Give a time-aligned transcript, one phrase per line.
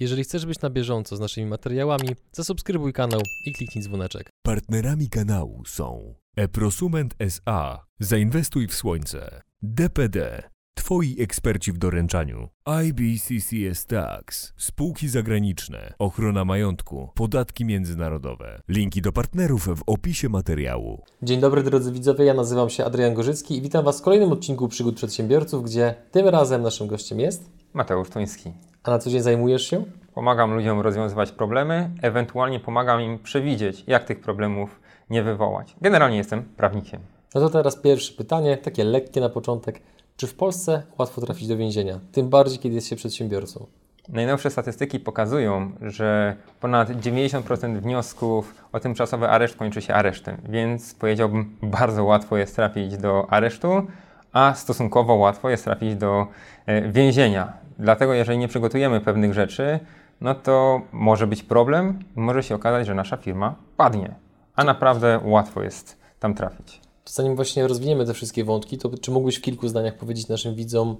[0.00, 4.30] Jeżeli chcesz być na bieżąco z naszymi materiałami, zasubskrybuj kanał i kliknij dzwoneczek.
[4.42, 7.86] Partnerami kanału są Eprosument SA.
[7.98, 9.42] Zainwestuj w słońce.
[9.62, 10.42] DPD.
[10.74, 12.48] Twoi eksperci w doręczaniu.
[12.84, 14.52] IBCCS Tax.
[14.56, 15.94] Spółki zagraniczne.
[15.98, 17.08] Ochrona majątku.
[17.14, 18.60] Podatki międzynarodowe.
[18.68, 21.04] Linki do partnerów w opisie materiału.
[21.22, 24.68] Dzień dobry drodzy widzowie, ja nazywam się Adrian Gorzycki i witam Was w kolejnym odcinku
[24.68, 27.50] Przygód Przedsiębiorców, gdzie tym razem naszym gościem jest...
[27.74, 28.52] Mateusz Tuński.
[28.84, 29.84] A na co dzień zajmujesz się?
[30.14, 34.80] Pomagam ludziom rozwiązywać problemy, ewentualnie pomagam im przewidzieć, jak tych problemów
[35.10, 35.76] nie wywołać.
[35.80, 37.00] Generalnie jestem prawnikiem.
[37.34, 39.80] No to teraz pierwsze pytanie, takie lekkie na początek.
[40.16, 42.00] Czy w Polsce łatwo trafić do więzienia?
[42.12, 43.66] Tym bardziej, kiedy jest się przedsiębiorcą.
[44.08, 51.56] Najnowsze statystyki pokazują, że ponad 90% wniosków o tymczasowy areszt kończy się aresztem, więc powiedziałbym,
[51.62, 53.86] bardzo łatwo jest trafić do aresztu,
[54.32, 56.26] a stosunkowo łatwo jest trafić do
[56.66, 57.52] e, więzienia.
[57.80, 59.80] Dlatego, jeżeli nie przygotujemy pewnych rzeczy,
[60.20, 64.14] no to może być problem może się okazać, że nasza firma padnie,
[64.54, 66.80] a naprawdę łatwo jest tam trafić.
[67.04, 70.96] Zanim właśnie rozwiniemy te wszystkie wątki, to czy mógłbyś w kilku zdaniach powiedzieć naszym widzom,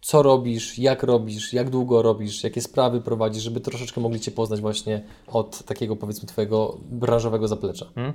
[0.00, 4.60] co robisz, jak robisz, jak długo robisz, jakie sprawy prowadzisz, żeby troszeczkę mogli Cię poznać
[4.60, 7.86] właśnie od takiego powiedzmy Twojego branżowego zaplecza?
[7.94, 8.12] Hmm?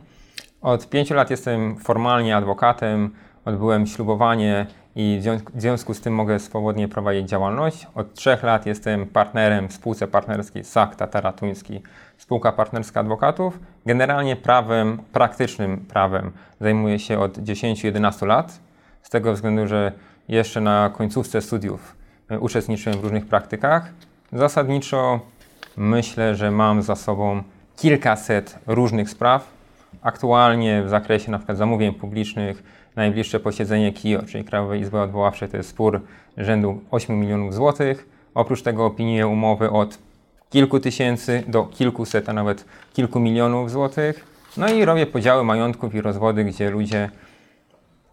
[0.62, 3.14] Od pięciu lat jestem formalnie adwokatem,
[3.46, 4.68] odbyłem ślubowanie
[5.00, 5.22] i
[5.54, 7.88] w związku z tym mogę swobodnie prowadzić działalność.
[7.96, 11.82] Od trzech lat jestem partnerem w spółce partnerskiej SAK Tatara Tuński,
[12.18, 13.60] spółka partnerska adwokatów.
[13.86, 16.32] Generalnie prawem, praktycznym prawem
[16.62, 18.60] zajmuję się od 10-11 lat,
[19.02, 19.92] z tego względu, że
[20.28, 21.96] jeszcze na końcówce studiów
[22.30, 23.90] e, uczestniczyłem w różnych praktykach.
[24.34, 25.20] Zasadniczo
[25.78, 27.44] myślę, że mam za sobą
[27.76, 29.48] kilkaset różnych spraw.
[30.02, 31.56] Aktualnie w zakresie np.
[31.56, 32.64] zamówień publicznych
[32.98, 36.02] Najbliższe posiedzenie KIO, czyli Krajowej Izby Odwoławczej, to jest spór
[36.38, 38.10] rzędu 8 milionów złotych.
[38.34, 39.98] Oprócz tego opiniuję umowy od
[40.50, 44.26] kilku tysięcy do kilkuset, a nawet kilku milionów złotych.
[44.58, 47.10] No i robię podziały majątków i rozwody, gdzie ludzie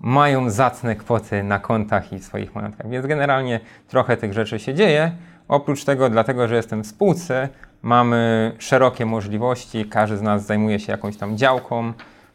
[0.00, 2.88] mają zacne kwoty na kontach i swoich majątkach.
[2.88, 5.12] Więc generalnie trochę tych rzeczy się dzieje.
[5.48, 7.48] Oprócz tego, dlatego że jestem w spółce,
[7.82, 9.84] mamy szerokie możliwości.
[9.84, 11.92] Każdy z nas zajmuje się jakąś tam działką.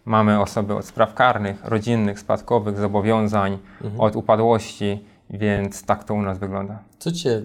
[0.09, 4.01] Mamy osoby od spraw karnych, rodzinnych, spadkowych, zobowiązań, mhm.
[4.01, 6.79] od upadłości, więc tak to u nas wygląda.
[6.99, 7.41] Co Cię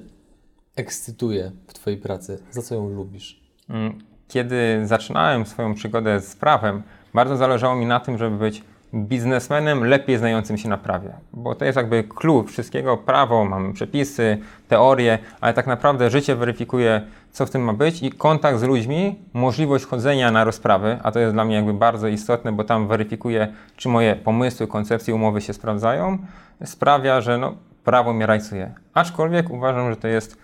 [0.76, 2.42] ekscytuje w Twojej pracy?
[2.50, 3.40] Za co ją lubisz?
[3.68, 3.98] Mm,
[4.28, 6.82] kiedy zaczynałem swoją przygodę z prawem,
[7.14, 8.64] bardzo zależało mi na tym, żeby być
[8.94, 12.96] biznesmenem lepiej znającym się na prawie, bo to jest jakby klucz wszystkiego.
[12.96, 14.38] Prawo, mamy przepisy,
[14.68, 19.18] teorie, ale tak naprawdę życie weryfikuje, co w tym ma być i kontakt z ludźmi,
[19.32, 23.52] możliwość chodzenia na rozprawy, a to jest dla mnie jakby bardzo istotne, bo tam weryfikuje,
[23.76, 26.18] czy moje pomysły, koncepcje, umowy się sprawdzają,
[26.64, 28.74] sprawia, że no, prawo mnie rajcuje.
[28.94, 30.36] Aczkolwiek uważam, że to jest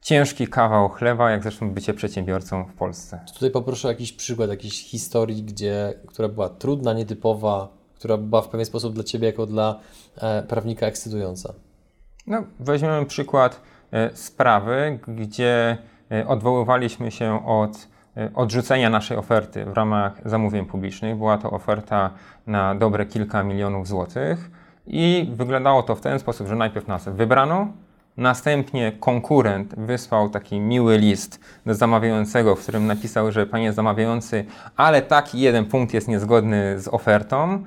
[0.00, 3.20] ciężki kawał chleba, jak zresztą bycie przedsiębiorcą w Polsce.
[3.34, 8.66] Tutaj poproszę jakiś przykład, jakiejś historii, gdzie, która była trudna, nietypowa, która była w pewien
[8.66, 9.80] sposób dla Ciebie jako dla
[10.16, 11.54] e, prawnika ekscytująca?
[12.26, 13.60] No, weźmiemy przykład
[13.92, 15.78] e, sprawy, gdzie
[16.12, 17.88] e, odwoływaliśmy się od
[18.34, 21.16] odrzucenia naszej oferty w ramach zamówień publicznych.
[21.16, 22.10] Była to oferta
[22.46, 24.50] na dobre kilka milionów złotych
[24.86, 27.68] i wyglądało to w ten sposób, że najpierw nas wybrano,
[28.16, 34.44] Następnie konkurent wysłał taki miły list do zamawiającego, w którym napisał, że panie zamawiający,
[34.76, 37.64] ale taki jeden punkt jest niezgodny z ofertą.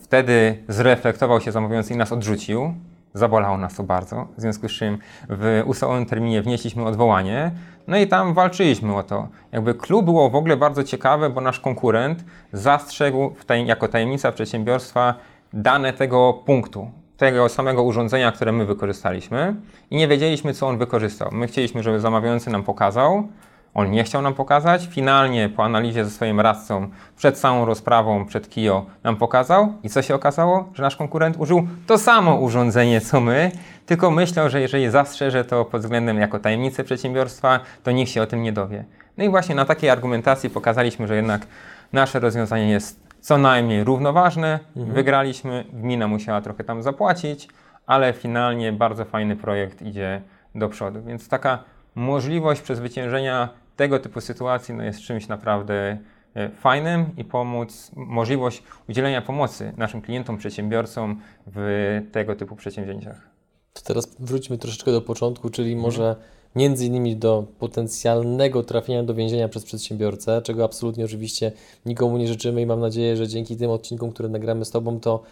[0.00, 2.74] Wtedy zreflektował się zamawiający i nas odrzucił.
[3.14, 7.50] Zabolało nas to bardzo, w związku z czym w ustalonym terminie wnieśliśmy odwołanie.
[7.86, 9.28] No i tam walczyliśmy o to.
[9.52, 15.14] Jakby klub było w ogóle bardzo ciekawe, bo nasz konkurent zastrzegł tajem, jako tajemnica przedsiębiorstwa
[15.52, 19.54] dane tego punktu, tego samego urządzenia, które my wykorzystaliśmy
[19.90, 21.28] i nie wiedzieliśmy, co on wykorzystał.
[21.32, 23.28] My chcieliśmy, żeby zamawiający nam pokazał,
[23.74, 24.88] on nie chciał nam pokazać.
[24.90, 29.72] Finalnie po analizie ze swoim radcą przed całą rozprawą, przed KIO nam pokazał.
[29.82, 30.68] I co się okazało?
[30.74, 33.50] Że nasz konkurent użył to samo urządzenie co my,
[33.86, 38.26] tylko myślał, że jeżeli zastrzeże to pod względem jako tajemnicę przedsiębiorstwa, to nikt się o
[38.26, 38.84] tym nie dowie.
[39.18, 41.46] No i właśnie na takiej argumentacji pokazaliśmy, że jednak
[41.92, 44.58] nasze rozwiązanie jest co najmniej równoważne.
[44.76, 44.94] Mhm.
[44.94, 47.48] Wygraliśmy, gmina musiała trochę tam zapłacić,
[47.86, 50.22] ale finalnie bardzo fajny projekt idzie
[50.54, 51.02] do przodu.
[51.02, 51.58] Więc taka
[51.94, 55.98] możliwość przezwyciężenia tego typu sytuacji no, jest czymś naprawdę
[56.34, 63.30] e, fajnym i pomóc, możliwość udzielenia pomocy naszym klientom, przedsiębiorcom w tego typu przedsięwzięciach.
[63.72, 65.82] To teraz wróćmy troszeczkę do początku, czyli mhm.
[65.86, 66.16] może
[66.56, 71.52] między innymi do potencjalnego trafienia do więzienia przez przedsiębiorcę, czego absolutnie oczywiście
[71.86, 75.22] nikomu nie życzymy i mam nadzieję, że dzięki tym odcinkom, które nagramy z Tobą, to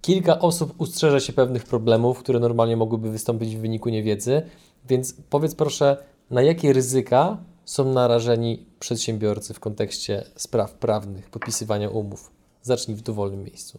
[0.00, 4.42] kilka osób ustrzeże się pewnych problemów, które normalnie mogłyby wystąpić w wyniku niewiedzy.
[4.88, 5.96] Więc powiedz proszę,
[6.30, 7.36] na jakie ryzyka
[7.68, 12.30] są narażeni przedsiębiorcy w kontekście spraw prawnych, podpisywania umów?
[12.62, 13.78] Zacznij w dowolnym miejscu.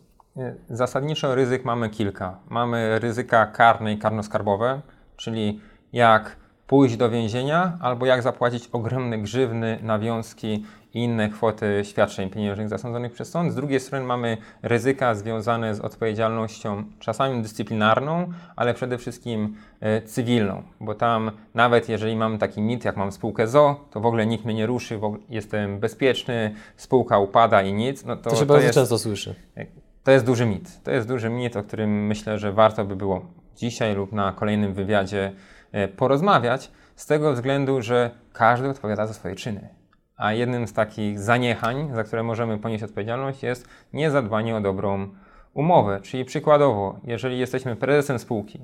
[0.70, 2.40] Zasadniczo ryzyk mamy kilka.
[2.50, 4.82] Mamy ryzyka karne i karnoskarbowe,
[5.18, 5.60] czyli
[5.94, 6.36] jak
[6.68, 13.12] pójść do więzienia albo jak zapłacić ogromne grzywny, nawiązki i inne kwoty świadczeń pieniężnych zasądzonych
[13.12, 13.52] przez sąd.
[13.52, 20.64] Z drugiej strony mamy ryzyka związane z odpowiedzialnością czasami dyscyplinarną, ale przede wszystkim e, cywilną,
[20.80, 24.46] bo tam nawet jeżeli mam taki mit, jak mam spółkę ZO, to w ogóle nikt
[24.46, 25.00] mnie nie ruszy,
[25.30, 28.06] jestem bezpieczny, spółka upada i nic.
[28.06, 29.36] No to, to się to bardzo jest, często słyszy.
[29.58, 29.66] E,
[30.04, 30.84] to jest duży mit.
[30.84, 33.22] To jest duży mit, o którym myślę, że warto by było
[33.56, 35.32] dzisiaj lub na kolejnym wywiadzie
[35.72, 39.79] e, porozmawiać, z tego względu, że każdy odpowiada za swoje czyny.
[40.20, 45.08] A jednym z takich zaniechań, za które możemy ponieść odpowiedzialność, jest niezadbanie o dobrą
[45.54, 46.00] umowę.
[46.02, 48.60] Czyli przykładowo, jeżeli jesteśmy prezesem spółki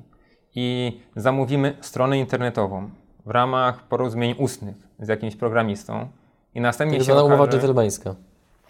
[0.55, 2.89] i zamówimy stronę internetową
[3.25, 6.07] w ramach porozumień ustnych z jakimś programistą
[6.55, 8.15] i następnie tak się okaże, umowa dżentelmeńska.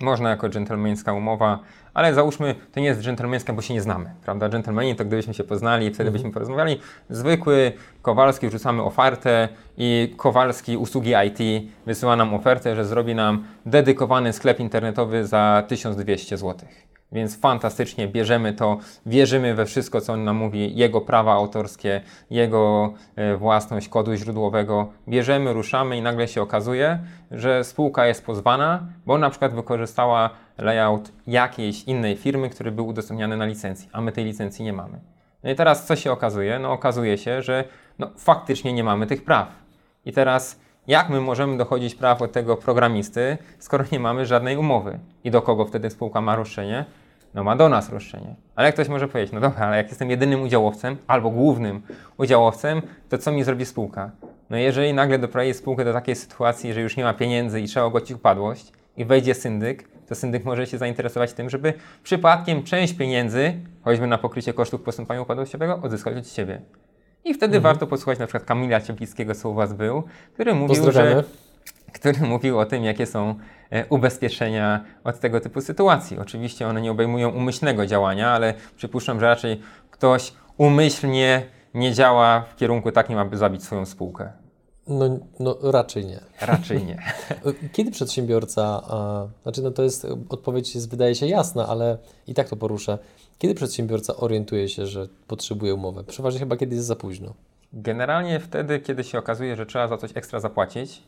[0.02, 1.60] Można jako dżentelmeńska umowa,
[1.96, 4.50] ale załóżmy, to nie jest dżentelmeńska, bo się nie znamy, prawda?
[4.50, 6.14] Dżentelmeni to gdybyśmy się poznali, wtedy mhm.
[6.14, 6.80] byśmy porozmawiali.
[7.10, 7.72] Zwykły
[8.02, 14.60] Kowalski wrzucamy ofertę i Kowalski usługi IT wysyła nam ofertę, że zrobi nam dedykowany sklep
[14.60, 16.68] internetowy za 1200 zł.
[17.16, 22.94] Więc fantastycznie bierzemy to, wierzymy we wszystko, co on nam mówi, jego prawa autorskie, jego
[23.16, 24.88] e, własność kodu źródłowego.
[25.08, 27.00] Bierzemy, ruszamy i nagle się okazuje,
[27.32, 33.38] że spółka jest pozwana, bo na przykład wykorzystała layout jakiejś innej firmy, który był udostępniany
[33.38, 35.00] na licencji, a my tej licencji nie mamy.
[35.44, 36.60] No i teraz co się okazuje?
[36.60, 37.64] No okazuje się, że
[38.00, 39.48] no, faktycznie nie mamy tych praw.
[40.06, 45.00] I teraz jak my możemy dochodzić praw od tego programisty, skoro nie mamy żadnej umowy?
[45.24, 46.86] I do kogo wtedy spółka ma roszczenie?
[47.36, 48.36] No ma do nas roszczenie.
[48.56, 51.82] Ale ktoś może powiedzieć, no dobra, ale jak jestem jedynym udziałowcem albo głównym
[52.18, 54.12] udziałowcem, to co mi zrobi spółka?
[54.50, 57.86] No jeżeli nagle doprowadzi spółkę do takiej sytuacji, że już nie ma pieniędzy i trzeba
[57.86, 61.74] ogłosić upadłość i wejdzie syndyk, to syndyk może się zainteresować tym, żeby
[62.04, 63.54] przypadkiem część pieniędzy,
[63.84, 66.62] choćby na pokrycie kosztów postępowania upadłościowego, odzyskać od siebie.
[67.26, 67.64] I wtedy mhm.
[67.64, 70.04] warto posłuchać na przykład Kamila Cieplickiego, co u Was był,
[70.34, 71.24] który mówił, że
[71.94, 73.36] który mówił o tym, jakie są
[73.70, 76.20] e, ubezpieczenia od tego typu sytuacji.
[76.20, 82.56] Oczywiście one nie obejmują umyślnego działania, ale przypuszczam, że raczej ktoś umyślnie nie działa w
[82.56, 84.32] kierunku takim, aby zabić swoją spółkę.
[84.88, 86.20] No, no raczej nie.
[86.42, 86.98] Raczej nie.
[87.74, 91.98] Kiedy przedsiębiorca, a, znaczy no to jest, odpowiedź jest, wydaje się jasna, ale
[92.28, 92.98] i tak to poruszę.
[93.38, 96.04] Kiedy przedsiębiorca orientuje się, że potrzebuje umowę?
[96.04, 97.34] Przeważnie chyba kiedy jest za późno.
[97.74, 101.04] Generalnie wtedy, kiedy się okazuje, że trzeba za coś ekstra zapłacić,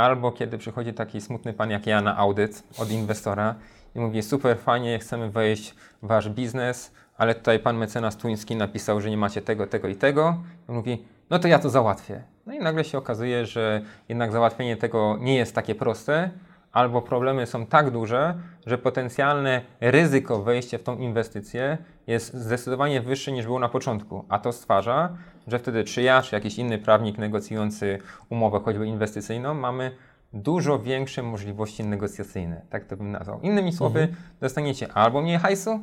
[0.00, 3.54] albo kiedy przychodzi taki smutny pan jak ja na audyt od inwestora
[3.94, 9.00] i mówi super fajnie, chcemy wejść w wasz biznes, ale tutaj pan mecenas Tuński napisał,
[9.00, 10.42] że nie macie tego, tego i tego.
[10.68, 12.22] I mówi, no to ja to załatwię.
[12.46, 16.30] No i nagle się okazuje, że jednak załatwienie tego nie jest takie proste,
[16.72, 18.34] albo problemy są tak duże,
[18.66, 24.38] że potencjalne ryzyko wejścia w tą inwestycję jest zdecydowanie wyższe niż było na początku, a
[24.38, 29.90] to stwarza, że wtedy czy ja, czy jakiś inny prawnik negocjujący umowę choćby inwestycyjną mamy
[30.32, 33.40] dużo większe możliwości negocjacyjne, tak to bym nazwał.
[33.40, 34.18] Innymi słowy, mhm.
[34.40, 35.80] dostaniecie albo mniej hajsu,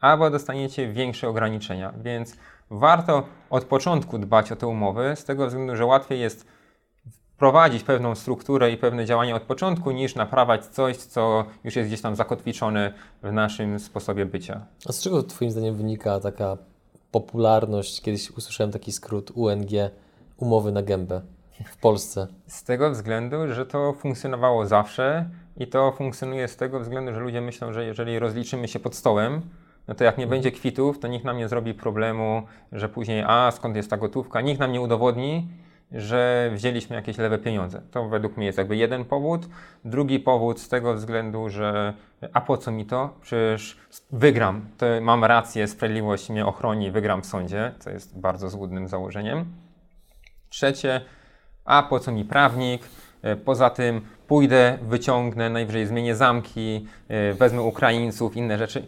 [0.00, 2.36] albo dostaniecie większe ograniczenia, więc
[2.70, 6.57] warto od początku dbać o te umowy, z tego względu, że łatwiej jest
[7.38, 12.00] wprowadzić pewną strukturę i pewne działania od początku, niż naprawać coś, co już jest gdzieś
[12.00, 14.60] tam zakotwiczone w naszym sposobie bycia.
[14.88, 16.56] A z czego Twoim zdaniem wynika taka
[17.10, 18.00] popularność?
[18.02, 19.70] Kiedyś usłyszałem taki skrót UNG,
[20.36, 21.20] umowy na gębę
[21.66, 22.26] w Polsce.
[22.46, 27.40] Z tego względu, że to funkcjonowało zawsze i to funkcjonuje z tego względu, że ludzie
[27.40, 29.40] myślą, że jeżeli rozliczymy się pod stołem,
[29.88, 30.30] no to jak nie mhm.
[30.30, 34.40] będzie kwitów, to nikt nam nie zrobi problemu, że później, a skąd jest ta gotówka,
[34.40, 35.48] nikt nam nie udowodni,
[35.92, 37.82] że wzięliśmy jakieś lewe pieniądze.
[37.90, 39.48] To według mnie jest jakby jeden powód.
[39.84, 41.94] Drugi powód z tego względu, że
[42.32, 43.14] a po co mi to?
[43.20, 43.78] Przecież
[44.10, 49.44] wygram, to mam rację, sprawiedliwość mnie ochroni, wygram w sądzie, co jest bardzo złudnym założeniem.
[50.48, 51.00] Trzecie,
[51.64, 52.82] a po co mi prawnik?
[53.22, 58.86] E, poza tym pójdę, wyciągnę, najwyżej zmienię zamki, e, wezmę Ukraińców, inne rzeczy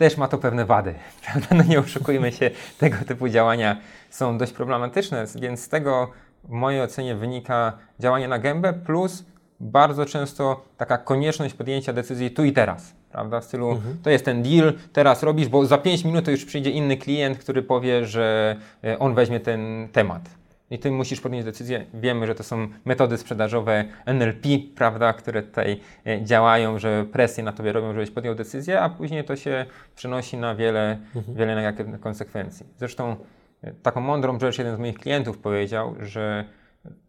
[0.00, 0.94] też ma to pewne wady.
[1.24, 1.48] Prawda?
[1.54, 3.76] No nie oszukujmy się, tego typu działania
[4.10, 6.10] są dość problematyczne, więc z tego
[6.44, 9.24] w mojej ocenie wynika działanie na gębę, plus
[9.60, 12.94] bardzo często taka konieczność podjęcia decyzji tu i teraz.
[13.12, 13.40] Prawda?
[13.40, 13.96] W stylu, mhm.
[14.02, 17.38] to jest ten deal, teraz robisz, bo za 5 minut to już przyjdzie inny klient,
[17.38, 20.39] który powie, że e, on weźmie ten temat
[20.70, 21.86] i ty musisz podjąć decyzję.
[21.94, 27.52] Wiemy, że to są metody sprzedażowe NLP, prawda, które tutaj e, działają, że presję na
[27.52, 31.36] tobie robią, żebyś podjął decyzję, a później to się przenosi na wiele, mhm.
[31.36, 32.66] wiele negatywnych konsekwencji.
[32.78, 33.16] Zresztą
[33.62, 36.44] e, taką mądrą rzecz jeden z moich klientów powiedział, że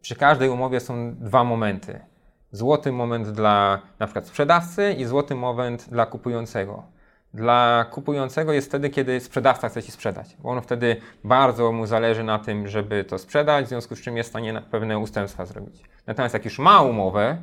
[0.02, 2.00] przy każdej umowie są dwa momenty.
[2.52, 6.84] Złoty moment dla na przykład sprzedawcy i złoty moment dla kupującego.
[7.34, 12.24] Dla kupującego jest wtedy, kiedy sprzedawca chce ci sprzedać, bo on wtedy bardzo mu zależy
[12.24, 15.82] na tym, żeby to sprzedać, w związku z czym jest w stanie pewne ustępstwa zrobić.
[16.08, 17.38] Natomiast jak już ma umowę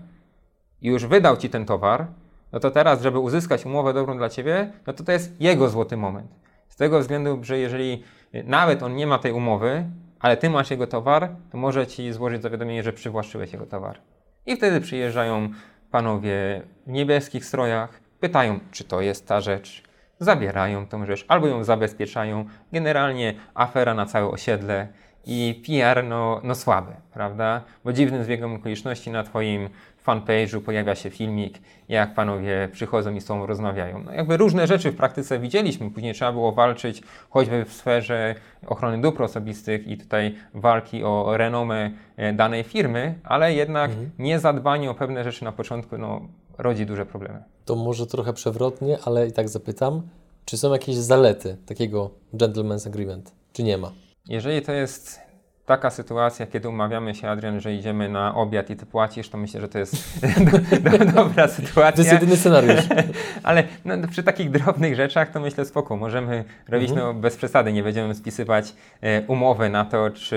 [0.83, 2.07] i już wydał ci ten towar,
[2.53, 5.97] no to teraz, żeby uzyskać umowę dobrą dla ciebie, no to to jest jego złoty
[5.97, 6.31] moment.
[6.69, 8.03] Z tego względu, że jeżeli
[8.45, 9.85] nawet on nie ma tej umowy,
[10.21, 13.99] ale ty masz jego towar, to może ci złożyć zawiadomienie, że przywłaszczyłeś jego towar.
[14.47, 15.49] I wtedy przyjeżdżają
[15.91, 19.83] panowie w niebieskich strojach, pytają, czy to jest ta rzecz,
[20.21, 22.45] zabierają tą rzecz albo ją zabezpieczają.
[22.73, 24.89] Generalnie afera na całe osiedle
[25.27, 27.63] i PR no, no słaby, prawda?
[27.85, 29.69] Bo dziwnym zbiegiem okoliczności na Twoim
[30.07, 31.59] fanpage'u pojawia się filmik,
[31.89, 34.03] jak panowie przychodzą i z tobą rozmawiają.
[34.03, 38.35] No jakby różne rzeczy w praktyce widzieliśmy, później trzeba było walczyć choćby w sferze
[38.67, 44.11] ochrony dóbr osobistych i tutaj walki o renomę e, danej firmy, ale jednak mhm.
[44.19, 46.21] niezadbanie o pewne rzeczy na początku no,
[46.59, 47.43] rodzi duże problemy.
[47.65, 50.03] To może trochę przewrotnie, ale i tak zapytam,
[50.45, 53.93] czy są jakieś zalety takiego gentleman's agreement, czy nie ma?
[54.29, 55.29] Jeżeli to jest
[55.69, 59.61] taka sytuacja, kiedy umawiamy się, Adrian, że idziemy na obiad i ty płacisz, to myślę,
[59.61, 59.95] że to jest
[60.51, 61.93] do, do, dobra sytuacja.
[61.93, 62.85] To jest jedyny scenariusz.
[63.43, 65.97] Ale no, przy takich drobnych rzeczach to myślę spoko.
[65.97, 67.07] Możemy robić mhm.
[67.07, 70.37] no, bez przesady, nie będziemy spisywać e, umowy na to, czy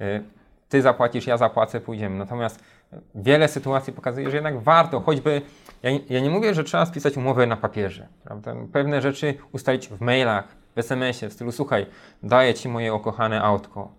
[0.00, 0.20] e,
[0.74, 2.18] ty zapłacisz, ja zapłacę, pójdziemy.
[2.18, 2.64] Natomiast
[3.14, 5.42] wiele sytuacji pokazuje, że jednak warto, choćby,
[5.82, 8.54] ja, ja nie mówię, że trzeba spisać umowę na papierze, prawda?
[8.72, 10.44] Pewne rzeczy ustalić w mailach,
[10.76, 11.86] w SMS-ie, w stylu słuchaj,
[12.22, 13.92] daję Ci moje okochane autko,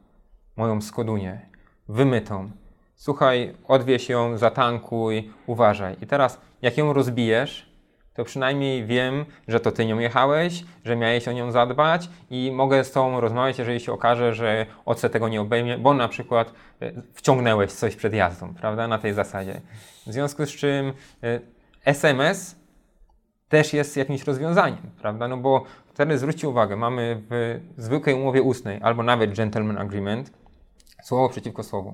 [0.58, 1.41] moją Skodunię,
[1.89, 2.51] wymytą.
[2.96, 5.96] Słuchaj, odwieź ją, zatankuj, uważaj.
[6.01, 7.64] I teraz, jak ją rozbijesz,
[8.15, 12.84] to przynajmniej wiem, że to ty nią jechałeś, że miałeś o nią zadbać i mogę
[12.84, 16.91] z tobą rozmawiać, jeżeli się okaże, że OC tego nie obejmie, bo na przykład e,
[17.13, 19.62] wciągnęłeś coś przed jazdą, prawda, na tej zasadzie.
[20.07, 20.93] W związku z czym
[21.86, 22.55] SMS e,
[23.50, 28.79] też jest jakimś rozwiązaniem, prawda, no bo wtedy zwróćcie uwagę, mamy w zwykłej umowie ustnej
[28.81, 30.31] albo nawet gentleman agreement,
[31.03, 31.93] słowo przeciwko słowu.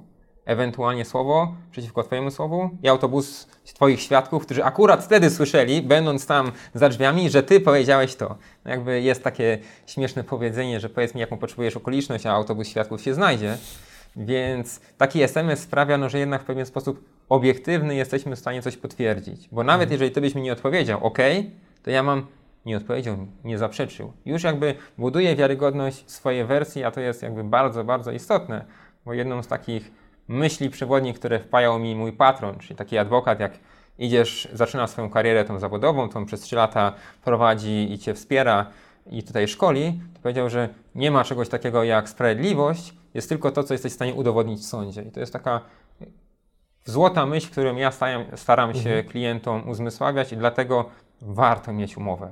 [0.51, 6.51] Ewentualnie słowo przeciwko Twojemu słowu i autobus Twoich świadków, którzy akurat wtedy słyszeli, będąc tam
[6.73, 8.35] za drzwiami, że Ty powiedziałeś to.
[8.65, 13.01] No jakby jest takie śmieszne powiedzenie, że powiedz mi, jaką potrzebujesz okoliczność, a autobus świadków
[13.01, 13.57] się znajdzie.
[14.15, 18.77] Więc taki SMS sprawia, no, że jednak w pewien sposób obiektywny jesteśmy w stanie coś
[18.77, 19.49] potwierdzić.
[19.51, 19.91] Bo nawet mhm.
[19.91, 21.17] jeżeli Ty byś mi nie odpowiedział, ok,
[21.83, 22.27] to ja mam
[22.65, 24.13] nie odpowiedział nie zaprzeczył.
[24.25, 28.65] Już jakby buduje wiarygodność swojej wersji, a to jest jakby bardzo, bardzo istotne,
[29.05, 33.59] bo jedną z takich myśli przewodnich, które wpajał mi mój patron, czyli taki adwokat, jak
[33.99, 38.65] idziesz, zaczyna swoją karierę tą zawodową, tą przez 3 lata prowadzi i cię wspiera
[39.11, 43.63] i tutaj szkoli, to powiedział, że nie ma czegoś takiego jak sprawiedliwość, jest tylko to,
[43.63, 45.01] co jesteś w stanie udowodnić w sądzie.
[45.01, 45.61] I to jest taka
[46.85, 49.07] złota myśl, którą ja staram, staram się mhm.
[49.07, 50.89] klientom uzmysławiać i dlatego
[51.21, 52.31] warto mieć umowę.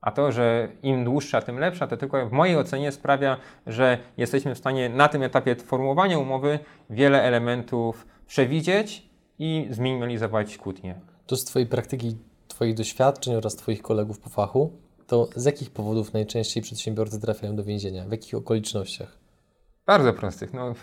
[0.00, 4.54] A to, że im dłuższa, tym lepsza, to tylko w mojej ocenie sprawia, że jesteśmy
[4.54, 6.58] w stanie na tym etapie formułowania umowy
[6.90, 11.00] wiele elementów przewidzieć i zminimalizować kłótnie.
[11.26, 12.16] To z Twojej praktyki,
[12.48, 14.72] Twoich doświadczeń oraz Twoich kolegów po fachu,
[15.06, 18.04] to z jakich powodów najczęściej przedsiębiorcy trafiają do więzienia?
[18.04, 19.18] W jakich okolicznościach?
[19.86, 20.52] Bardzo prostych.
[20.52, 20.74] No,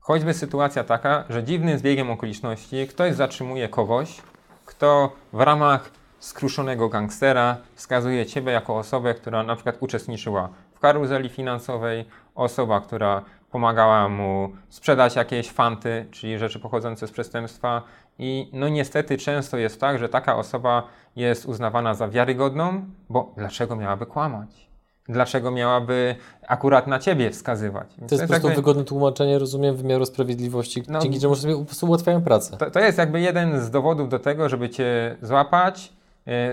[0.00, 4.22] choćby sytuacja taka, że dziwnym zbiegiem okoliczności ktoś zatrzymuje kogoś,
[4.64, 5.90] kto w ramach
[6.26, 12.04] skruszonego gangstera, wskazuje Ciebie jako osobę, która na przykład uczestniczyła w karuzeli finansowej,
[12.34, 17.82] osoba, która pomagała mu sprzedać jakieś fanty, czyli rzeczy pochodzące z przestępstwa.
[18.18, 20.82] I no niestety często jest tak, że taka osoba
[21.16, 24.66] jest uznawana za wiarygodną, bo dlaczego miałaby kłamać?
[25.08, 26.16] Dlaczego miałaby
[26.48, 27.94] akurat na ciebie wskazywać?
[27.98, 28.62] Więc to jest po prostu jakby...
[28.62, 32.56] wygodne tłumaczenie, rozumiem, wymiaru sprawiedliwości, no, dzięki czemu sobie po prostu ułatwiają pracę.
[32.56, 35.95] To, to jest jakby jeden z dowodów do tego, żeby cię złapać,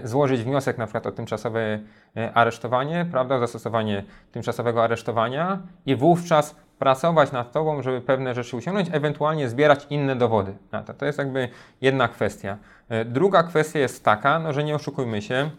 [0.03, 1.79] złożyć wniosek na przykład o tymczasowe
[2.17, 8.89] e, aresztowanie, prawda, zastosowanie tymczasowego aresztowania i wówczas pracować nad tobą, żeby pewne rzeczy usiągnąć,
[8.91, 10.53] ewentualnie zbierać inne dowody
[10.85, 10.93] to.
[10.93, 11.49] To jest jakby
[11.81, 12.57] jedna kwestia.
[12.89, 15.49] E, druga kwestia jest taka, no, że nie oszukujmy się,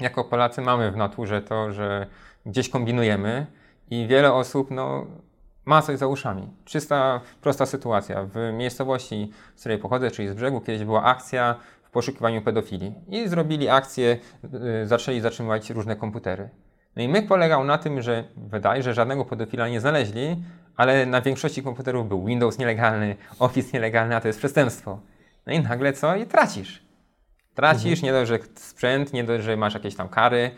[0.00, 2.06] jako Polacy mamy w naturze to, że
[2.46, 3.46] gdzieś kombinujemy
[3.90, 5.06] i wiele osób no,
[5.64, 6.48] ma coś za uszami.
[6.64, 8.22] Czysta, prosta sytuacja.
[8.34, 11.54] W miejscowości, z której pochodzę, czyli z brzegu, kiedyś była akcja
[11.92, 12.94] poszukiwaniu pedofili.
[13.08, 14.18] I zrobili akcję,
[14.82, 16.48] y, zaczęli zatrzymywać różne komputery.
[16.96, 20.42] No i myk polegał na tym, że wydaje, że żadnego pedofila nie znaleźli,
[20.76, 25.00] ale na większości komputerów był Windows nielegalny, Office nielegalny, a to jest przestępstwo.
[25.46, 26.16] No i nagle co?
[26.16, 26.86] I tracisz.
[27.54, 28.04] Tracisz, mhm.
[28.04, 30.50] nie dość, że sprzęt, nie dość, że masz jakieś tam kary,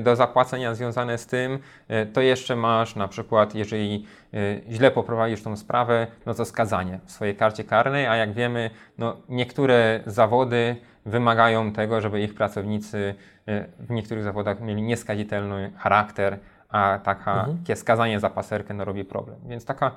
[0.00, 4.06] do zapłacenia związane z tym, e, to jeszcze masz na przykład, jeżeli
[4.70, 9.16] źle poprowadzisz tą sprawę, no to skazanie w swojej karcie karnej, a jak wiemy, no
[9.28, 13.14] niektóre zawody wymagają tego, żeby ich pracownicy
[13.78, 17.58] w niektórych zawodach mieli nieskazitelny charakter, a taka, mhm.
[17.58, 19.38] takie skazanie za paserkę no, robi problem.
[19.46, 19.90] Więc taka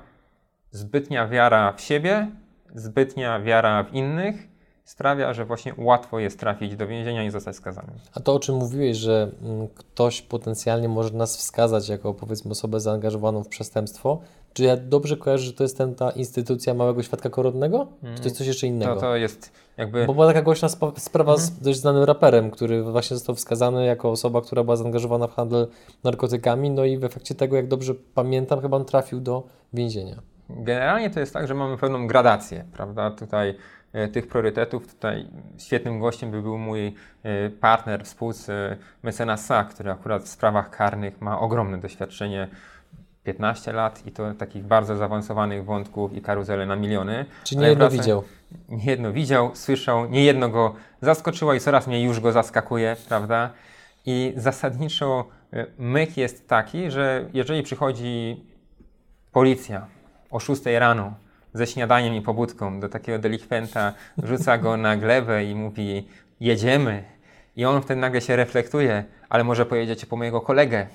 [0.70, 2.28] zbytnia wiara w siebie,
[2.74, 4.48] zbytnia wiara w innych
[4.84, 7.94] sprawia, że właśnie łatwo jest trafić do więzienia i zostać skazanym.
[8.14, 12.80] A to, o czym mówiłeś, że mm, ktoś potencjalnie może nas wskazać jako powiedzmy osobę
[12.80, 14.20] zaangażowaną w przestępstwo,
[14.52, 17.86] czy ja dobrze kojarzę, że to jest ten, ta instytucja małego świadka koronnego?
[18.02, 18.14] Mm.
[18.14, 18.94] Czy to jest coś jeszcze innego?
[18.94, 20.06] To, to jest jakby...
[20.06, 21.44] Bo była taka głośna sprawa mm.
[21.44, 21.64] z mhm.
[21.64, 25.68] dość znanym raperem, który właśnie został wskazany jako osoba, która była zaangażowana w handel
[26.04, 30.22] narkotykami, no i w efekcie tego, jak dobrze pamiętam, chyba on trafił do więzienia.
[30.56, 33.10] Generalnie to jest tak, że mamy pewną gradację, prawda?
[33.10, 33.54] Tutaj
[34.12, 34.94] tych priorytetów.
[34.94, 35.26] Tutaj
[35.58, 41.20] świetnym gościem by był mój e, partner w spółce mecenas który akurat w sprawach karnych
[41.20, 42.48] ma ogromne doświadczenie
[43.24, 47.26] 15 lat i to takich bardzo zaawansowanych wątków i karuzele na miliony.
[47.44, 48.24] Czy nie jedno widział?
[48.68, 53.50] Nie jedno widział, słyszał, nie jedno go zaskoczyło i coraz mniej już go zaskakuje, prawda?
[54.06, 58.44] I zasadniczo e, myk jest taki, że jeżeli przychodzi
[59.32, 59.86] policja
[60.30, 61.14] o 6 rano
[61.54, 63.92] ze śniadaniem i pobudką do takiego delikwenta,
[64.22, 66.08] rzuca go na glebę i mówi
[66.40, 67.04] jedziemy.
[67.56, 70.86] I on wtedy nagle się reflektuje, ale może pojedziecie po mojego kolegę.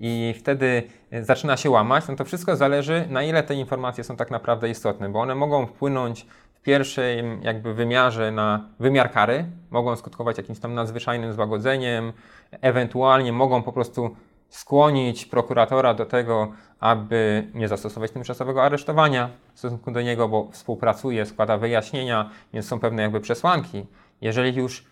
[0.00, 0.82] I wtedy
[1.22, 2.08] zaczyna się łamać.
[2.08, 5.66] No to wszystko zależy, na ile te informacje są tak naprawdę istotne, bo one mogą
[5.66, 12.12] wpłynąć w pierwszym jakby wymiarze na wymiar kary, mogą skutkować jakimś tam nadzwyczajnym złagodzeniem,
[12.60, 14.16] ewentualnie mogą po prostu
[14.54, 21.26] skłonić prokuratora do tego, aby nie zastosować tymczasowego aresztowania w stosunku do niego, bo współpracuje,
[21.26, 23.86] składa wyjaśnienia, więc są pewne jakby przesłanki.
[24.20, 24.84] Jeżeli już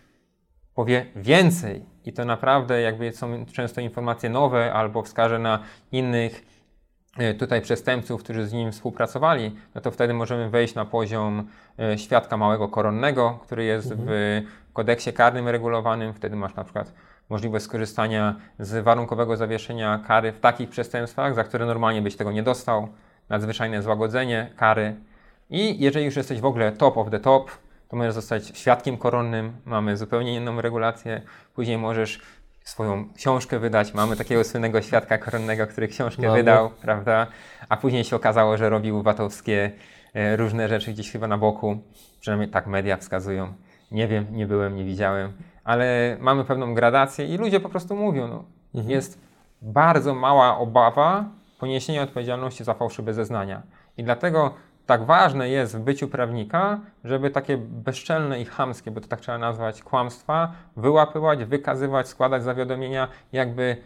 [0.75, 5.59] powie więcej i to naprawdę jakby są często informacje nowe albo wskaże na
[5.91, 6.45] innych
[7.17, 11.47] e, tutaj przestępców, którzy z nim współpracowali, no to wtedy możemy wejść na poziom
[11.79, 14.09] e, świadka małego koronnego, który jest mhm.
[14.09, 14.43] w
[14.73, 16.13] kodeksie karnym regulowanym.
[16.13, 16.93] Wtedy masz na przykład
[17.29, 22.43] możliwość skorzystania z warunkowego zawieszenia kary w takich przestępstwach, za które normalnie byś tego nie
[22.43, 22.87] dostał,
[23.29, 24.95] nadzwyczajne złagodzenie kary.
[25.49, 27.51] I jeżeli już jesteś w ogóle top of the top,
[27.89, 31.21] to możesz zostać świadkiem koronnym, mamy zupełnie inną regulację.
[31.55, 32.21] Później możesz
[32.63, 33.93] swoją książkę wydać.
[33.93, 36.33] Mamy takiego słynnego świadka koronnego, który książkę mamy.
[36.33, 37.27] wydał, prawda?
[37.69, 39.71] A później się okazało, że robił watowskie
[40.13, 41.77] e, różne rzeczy gdzieś chyba na boku.
[42.19, 43.53] Przynajmniej tak media wskazują.
[43.91, 48.27] Nie wiem, nie byłem, nie widziałem ale mamy pewną gradację i ludzie po prostu mówią,
[48.27, 48.43] no,
[48.75, 48.91] mhm.
[48.91, 49.19] jest
[49.61, 51.25] bardzo mała obawa
[51.59, 53.61] poniesienia odpowiedzialności za fałszywe zeznania.
[53.97, 54.53] I dlatego
[54.85, 59.37] tak ważne jest w byciu prawnika, żeby takie bezczelne i chamskie, bo to tak trzeba
[59.37, 63.77] nazwać, kłamstwa wyłapywać, wykazywać, składać zawiadomienia, jakby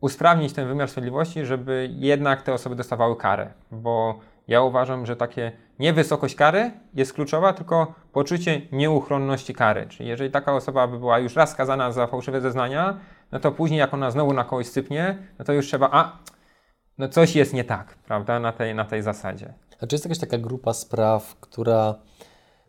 [0.00, 3.50] usprawnić ten wymiar sprawiedliwości, żeby jednak te osoby dostawały karę.
[3.72, 4.18] Bo
[4.48, 9.86] ja uważam, że takie nie wysokość kary jest kluczowa, tylko poczucie nieuchronności kary.
[9.88, 12.98] Czyli jeżeli taka osoba by była już raz skazana za fałszywe zeznania,
[13.32, 16.18] no to później jak ona znowu na kogoś sypnie, no to już trzeba, a
[16.98, 19.54] no coś jest nie tak, prawda, na tej, na tej zasadzie.
[19.80, 21.94] A czy jest jakaś taka grupa spraw, która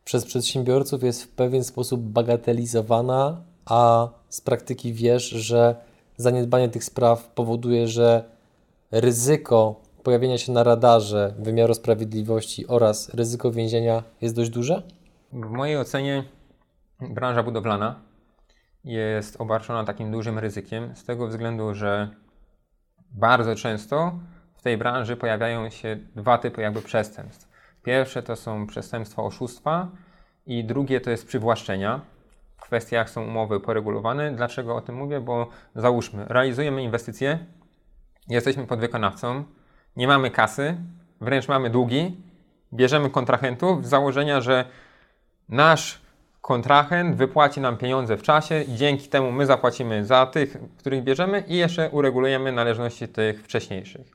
[0.04, 5.76] przez przedsiębiorców jest w pewien sposób bagatelizowana, a z praktyki wiesz, że
[6.18, 8.24] zaniedbanie tych spraw powoduje, że
[8.92, 14.84] ryzyko pojawienia się na radarze wymiaru sprawiedliwości oraz ryzyko więzienia jest dość duże?
[15.32, 16.24] W mojej ocenie
[17.00, 18.00] branża budowlana
[18.84, 22.10] jest obarczona takim dużym ryzykiem z tego względu, że
[23.12, 24.20] bardzo często
[24.56, 27.50] w tej branży pojawiają się dwa typy jakby przestępstw.
[27.84, 29.88] Pierwsze to są przestępstwa oszustwa
[30.46, 32.02] i drugie to jest przywłaszczenia.
[32.58, 34.32] W kwestiach są umowy poregulowane.
[34.32, 35.22] Dlaczego o tym mówię?
[35.22, 37.46] Bo załóżmy, realizujemy inwestycje,
[38.28, 39.44] jesteśmy podwykonawcą,
[39.96, 40.78] nie mamy kasy,
[41.22, 42.18] wręcz mamy długi,
[42.74, 44.66] bierzemy kontrahentów z założenia, że
[45.50, 46.02] nasz
[46.42, 51.44] kontrahent wypłaci nam pieniądze w czasie i dzięki temu my zapłacimy za tych, których bierzemy
[51.48, 54.08] i jeszcze uregulujemy należności tych wcześniejszych.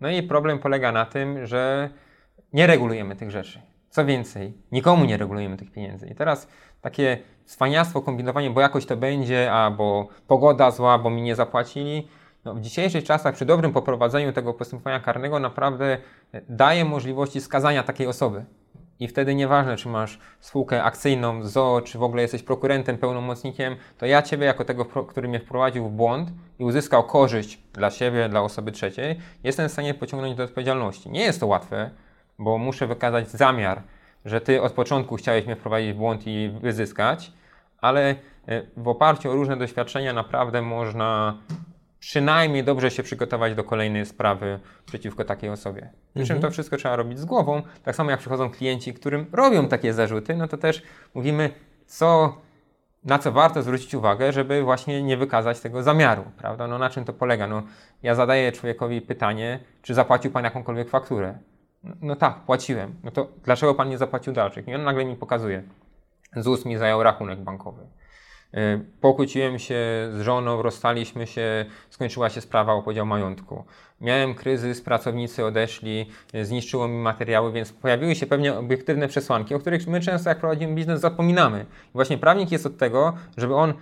[0.00, 1.90] No i problem polega na tym, że
[2.52, 3.62] nie regulujemy tych rzeczy.
[3.90, 6.06] Co więcej, nikomu nie regulujemy tych pieniędzy.
[6.06, 6.48] I teraz
[6.80, 12.08] takie cwaniactwo, kombinowanie, bo jakoś to będzie, albo pogoda zła, bo mi nie zapłacili,
[12.44, 15.98] no, w dzisiejszych czasach, przy dobrym poprowadzeniu tego postępowania karnego, naprawdę
[16.48, 18.44] daje możliwości skazania takiej osoby.
[19.00, 24.06] I wtedy nieważne, czy masz spółkę akcyjną, ZO, czy w ogóle jesteś prokurentem, pełnomocnikiem, to
[24.06, 28.42] ja Ciebie, jako tego, który mnie wprowadził w błąd i uzyskał korzyść dla siebie, dla
[28.42, 31.10] osoby trzeciej, jestem w stanie pociągnąć do odpowiedzialności.
[31.10, 31.90] Nie jest to łatwe,
[32.38, 33.82] bo muszę wykazać zamiar,
[34.24, 37.32] że Ty od początku chciałeś mnie wprowadzić w błąd i wyzyskać,
[37.80, 38.14] ale
[38.48, 41.38] e, w oparciu o różne doświadczenia naprawdę można
[42.08, 45.90] przynajmniej dobrze się przygotować do kolejnej sprawy przeciwko takiej osobie.
[46.14, 46.40] Przy czym Mhm.
[46.40, 47.62] to wszystko trzeba robić z głową.
[47.82, 50.82] Tak samo jak przychodzą klienci, którym robią takie zarzuty, no to też
[51.14, 51.50] mówimy,
[51.86, 52.36] co,
[53.04, 56.66] na co warto zwrócić uwagę, żeby właśnie nie wykazać tego zamiaru, prawda?
[56.68, 57.46] No na czym to polega?
[57.46, 57.62] No,
[58.02, 61.38] ja zadaję człowiekowi pytanie, czy zapłacił Pan jakąkolwiek fakturę?
[61.84, 62.94] No, no tak, płaciłem.
[63.04, 64.68] No to dlaczego Pan nie zapłacił dalszych?
[64.68, 65.62] I on nagle mi pokazuje.
[66.36, 67.82] ZUS mi zajął rachunek bankowy.
[68.54, 69.74] Y, Pokłóciłem się
[70.12, 73.64] z żoną, rozstaliśmy się, skończyła się sprawa o podział majątku.
[74.00, 79.58] Miałem kryzys, pracownicy odeszli, y, zniszczyło mi materiały, więc pojawiły się pewnie obiektywne przesłanki, o
[79.58, 81.66] których my często jak prowadzimy biznes zapominamy.
[81.88, 83.74] I właśnie prawnik jest od tego, żeby on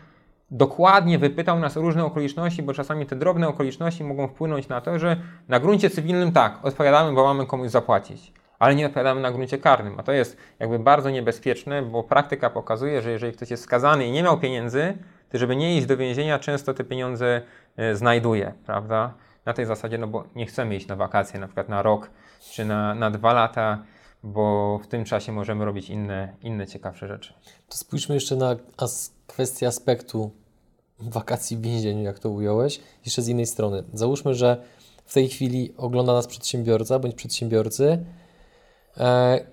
[0.51, 4.99] dokładnie wypytał nas o różne okoliczności, bo czasami te drobne okoliczności mogą wpłynąć na to,
[4.99, 5.17] że
[5.49, 8.33] na gruncie cywilnym tak, odpowiadamy, bo mamy komuś zapłacić,
[8.63, 10.01] ale nie odpowiadamy na gruncie karnym.
[10.01, 14.13] A to jest jakby bardzo niebezpieczne, bo praktyka pokazuje, że jeżeli ktoś jest skazany i
[14.13, 14.99] nie miał pieniędzy,
[15.29, 17.43] to żeby nie iść do więzienia, często te pieniądze
[17.77, 19.15] e, znajduje, prawda?
[19.47, 22.11] Na tej zasadzie, no bo nie chcemy iść na wakacje, na przykład na rok
[22.53, 23.83] czy na, na dwa lata,
[24.23, 27.35] bo w tym czasie możemy robić inne, inne ciekawsze rzeczy.
[27.69, 30.31] To spójrzmy jeszcze na as kwestię aspektu
[30.99, 33.85] wakacji w więzieniu, jak to ująłeś, jeszcze z innej strony.
[33.93, 34.63] Załóżmy, że
[35.05, 38.05] w tej chwili ogląda nas przedsiębiorca bądź przedsiębiorcy,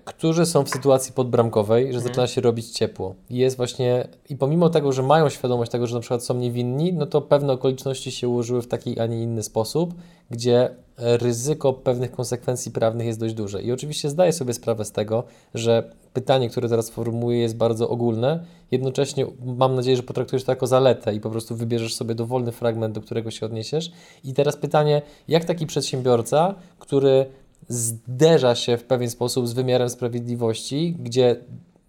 [0.04, 3.14] którzy są w sytuacji podbramkowej, że zaczyna się robić ciepło.
[3.30, 6.92] I jest właśnie, i pomimo tego, że mają świadomość tego, że na przykład są niewinni,
[6.92, 9.94] no to pewne okoliczności się ułożyły w taki, a nie inny sposób,
[10.30, 13.62] gdzie e, ryzyko pewnych konsekwencji prawnych jest dość duże.
[13.62, 15.24] I oczywiście zdaję sobie sprawę z tego,
[15.54, 18.44] że pytanie, które teraz formułuję, jest bardzo ogólne.
[18.70, 22.94] Jednocześnie mam nadzieję, że potraktujesz to jako zaletę i po prostu wybierzesz sobie dowolny fragment,
[22.94, 23.92] do którego się odniesiesz.
[24.24, 27.26] I teraz pytanie, jak taki przedsiębiorca, który
[27.68, 31.36] zderza się w pewien sposób z wymiarem sprawiedliwości, gdzie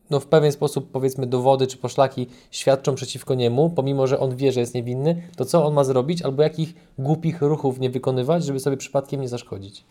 [0.09, 4.51] no w pewien sposób powiedzmy dowody czy poszlaki świadczą przeciwko niemu, pomimo że on wie,
[4.51, 8.59] że jest niewinny, to co on ma zrobić albo jakich głupich ruchów nie wykonywać, żeby
[8.59, 9.85] sobie przypadkiem nie zaszkodzić?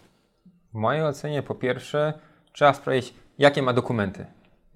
[0.73, 2.12] W mojej ocenie, po pierwsze,
[2.53, 4.27] trzeba sprawdzić, jakie ma dokumenty,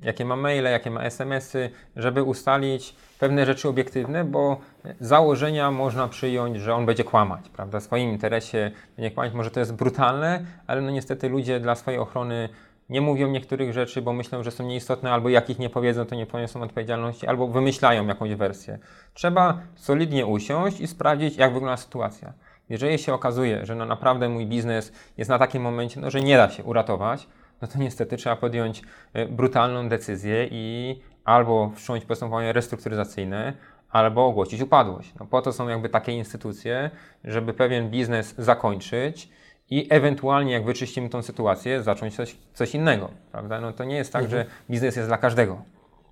[0.05, 4.61] jakie ma maile, jakie ma SMS-y, żeby ustalić pewne rzeczy obiektywne, bo
[5.01, 7.81] założenia można przyjąć, że on będzie kłamać, prawda?
[7.81, 9.33] W swoim interesie będzie kłamać.
[9.33, 12.49] Może to jest brutalne, ale no niestety ludzie dla swojej ochrony
[12.89, 16.15] nie mówią niektórych rzeczy, bo myślą, że są nieistotne, albo jak ich nie powiedzą, to
[16.15, 18.79] nie poniosą odpowiedzialności, albo wymyślają jakąś wersję.
[19.15, 22.33] Trzeba solidnie usiąść i sprawdzić, jak wygląda sytuacja.
[22.69, 26.37] Jeżeli się okazuje, że no naprawdę mój biznes jest na takim momencie, no, że nie
[26.37, 27.27] da się uratować,
[27.65, 33.53] no to niestety trzeba podjąć e, brutalną decyzję i albo wszcząć postępowanie restrukturyzacyjne,
[33.91, 35.15] albo ogłosić upadłość.
[35.21, 36.91] No po to są jakby takie instytucje,
[37.25, 39.29] żeby pewien biznes zakończyć
[39.71, 43.61] i ewentualnie jak wyczyścimy tą sytuację, zacząć coś, coś innego, prawda?
[43.61, 45.63] No to nie jest tak, że biznes jest dla każdego.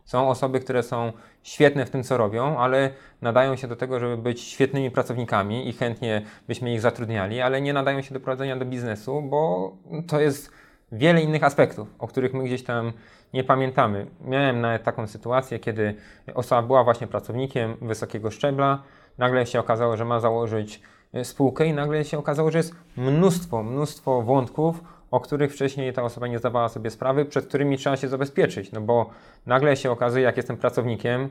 [0.05, 1.13] Są osoby, które są
[1.43, 2.91] świetne w tym, co robią, ale
[3.23, 7.73] nadają się do tego, żeby być świetnymi pracownikami i chętnie byśmy ich zatrudniali, ale nie
[7.73, 9.73] nadają się do prowadzenia do biznesu, bo
[10.09, 10.62] to jest
[10.93, 12.93] wiele innych aspektów, o których my gdzieś tam
[13.35, 14.07] nie pamiętamy.
[14.25, 15.95] Miałem nawet taką sytuację, kiedy
[16.35, 18.83] osoba była właśnie pracownikiem wysokiego szczebla,
[19.19, 23.63] nagle się okazało, że ma założyć e, spółkę i nagle się okazało, że jest mnóstwo,
[23.63, 28.09] mnóstwo wątków, o których wcześniej ta osoba nie zdawała sobie sprawy, przed którymi trzeba się
[28.09, 29.11] zabezpieczyć, no bo
[29.47, 31.29] nagle się okazuje, jak jestem pracownikiem,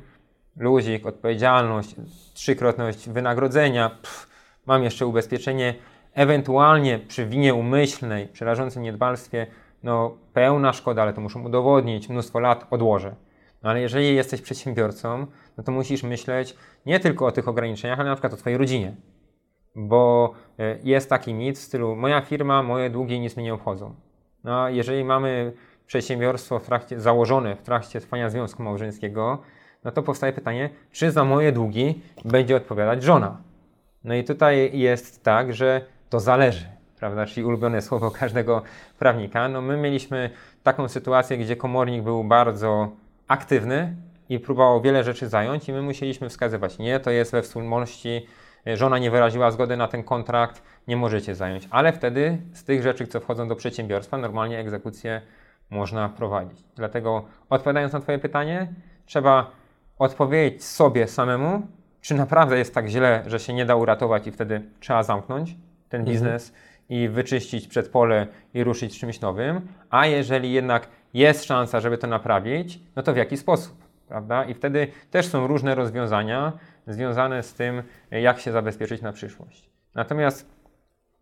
[0.57, 1.95] luzik, odpowiedzialność,
[2.33, 4.29] trzykrotność wynagrodzenia, pff,
[4.65, 5.75] mam jeszcze ubezpieczenie,
[6.13, 9.47] ewentualnie przy winie umyślnej, przy rażącym niedbalstwie,
[9.83, 13.15] no pełna szkoda, ale to muszą udowodnić, mnóstwo lat odłożę.
[13.63, 18.09] No ale jeżeli jesteś przedsiębiorcą, no to musisz myśleć nie tylko o tych ograniczeniach, ale
[18.09, 18.95] na przykład o Twojej rodzinie.
[19.75, 23.95] Bo e, jest taki mit w stylu moja firma, moje długi nic mnie nie obchodzą.
[24.43, 25.53] No a jeżeli mamy
[25.85, 29.41] przedsiębiorstwo w trakcie, założone w trakcie trwania związku małżeńskiego,
[29.83, 33.41] no to powstaje pytanie, czy za moje długi będzie odpowiadać żona?
[34.03, 36.65] No i tutaj jest tak, że to zależy,
[36.99, 37.25] prawda?
[37.25, 38.61] Czyli ulubione słowo każdego
[38.99, 39.49] prawnika.
[39.49, 40.29] No my mieliśmy
[40.63, 42.91] taką sytuację, gdzie komornik był bardzo
[43.27, 43.95] aktywny
[44.29, 48.27] i próbował wiele rzeczy zająć i my musieliśmy wskazywać, nie, to jest we wspólności,
[48.65, 51.67] żona nie wyraziła zgody na ten kontrakt, nie możecie zająć.
[51.69, 55.21] Ale wtedy z tych rzeczy, co wchodzą do przedsiębiorstwa, normalnie egzekucję
[55.69, 56.63] można prowadzić.
[56.75, 58.73] Dlatego odpowiadając na Twoje pytanie,
[59.05, 59.51] trzeba
[59.99, 61.67] odpowiedzieć sobie samemu,
[62.01, 65.55] czy naprawdę jest tak źle, że się nie da uratować i wtedy trzeba zamknąć
[65.91, 66.53] ten biznes
[66.89, 72.07] i wyczyścić przedpole i ruszyć z czymś nowym, a jeżeli jednak jest szansa, żeby to
[72.07, 73.77] naprawić, no to w jaki sposób,
[74.07, 74.43] prawda?
[74.43, 76.53] I wtedy też są różne rozwiązania
[76.87, 79.69] związane z tym, jak się zabezpieczyć na przyszłość.
[79.95, 80.49] Natomiast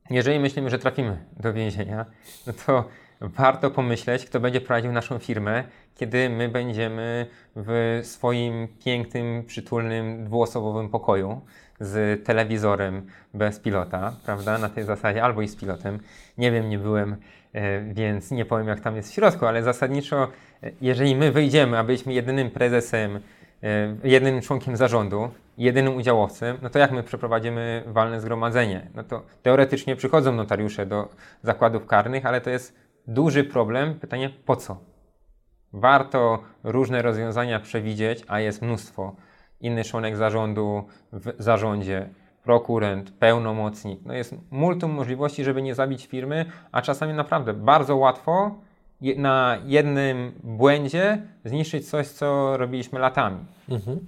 [0.10, 2.05] jeżeli myślimy, że trafimy do więzienia,
[2.47, 2.84] no to
[3.21, 5.63] warto pomyśleć, kto będzie prowadził naszą firmę,
[5.95, 11.41] kiedy my będziemy w swoim pięknym, przytulnym, dwuosobowym pokoju
[11.80, 14.58] z telewizorem bez pilota, prawda?
[14.58, 16.00] Na tej zasadzie, albo i z pilotem.
[16.38, 17.15] Nie wiem, nie byłem,
[17.54, 20.28] e, więc nie powiem, jak tam jest w środku, ale zasadniczo,
[20.63, 23.20] e, jeżeli my wyjdziemy, a byliśmy jedynym prezesem,
[23.63, 28.88] e, jedynym członkiem zarządu, jedynym udziałowcem, no to jak my przeprowadzimy walne zgromadzenie?
[28.96, 31.10] No to teoretycznie przychodzą notariusze do
[31.44, 32.76] zakładów karnych, ale to jest
[33.08, 34.00] duży problem.
[34.00, 34.78] Pytanie, po co?
[35.74, 39.15] Warto różne rozwiązania przewidzieć, a jest mnóstwo.
[39.62, 42.10] Inny członek zarządu w zarządzie,
[42.43, 44.00] prokurent, pełnomocnik.
[44.06, 48.56] No jest multum możliwości, żeby nie zabić firmy, a czasami naprawdę bardzo łatwo
[49.17, 53.45] na jednym błędzie zniszczyć coś, co robiliśmy latami.
[53.69, 54.00] Mhm.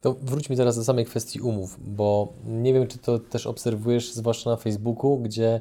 [0.00, 4.50] To wróćmy teraz do samej kwestii umów, bo nie wiem, czy to też obserwujesz, zwłaszcza
[4.50, 5.60] na Facebooku, gdzie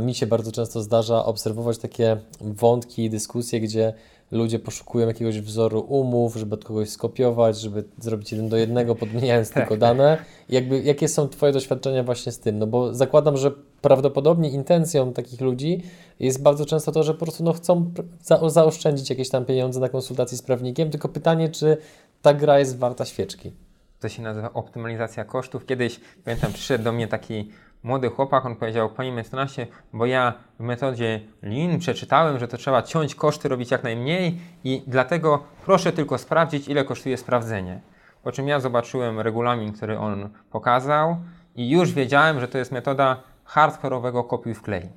[0.00, 3.94] mi się bardzo często zdarza obserwować takie wątki, dyskusje, gdzie
[4.30, 9.50] ludzie poszukują jakiegoś wzoru umów, żeby od kogoś skopiować, żeby zrobić jeden do jednego, podmieniając
[9.50, 10.18] tylko dane.
[10.48, 12.58] jakby, jakie są Twoje doświadczenia właśnie z tym?
[12.58, 13.50] No bo zakładam, że
[13.82, 15.82] prawdopodobnie intencją takich ludzi
[16.20, 17.90] jest bardzo często to, że po prostu no, chcą
[18.22, 21.76] za zaoszczędzić jakieś tam pieniądze na konsultacji z prawnikiem, tylko pytanie, czy
[22.22, 23.52] ta gra jest warta świeczki.
[24.00, 25.66] To się nazywa optymalizacja kosztów.
[25.66, 27.50] Kiedyś, pamiętam, przyszedł do mnie taki
[27.82, 32.82] młody chłopak, on powiedział, panie mecenasie, bo ja w metodzie Lean przeczytałem, że to trzeba
[32.82, 37.80] ciąć koszty, robić jak najmniej i dlatego proszę tylko sprawdzić, ile kosztuje sprawdzenie.
[38.22, 41.16] Po czym ja zobaczyłem regulamin, który on pokazał
[41.56, 44.88] i już wiedziałem, że to jest metoda hardkorowego kopiuj wklej.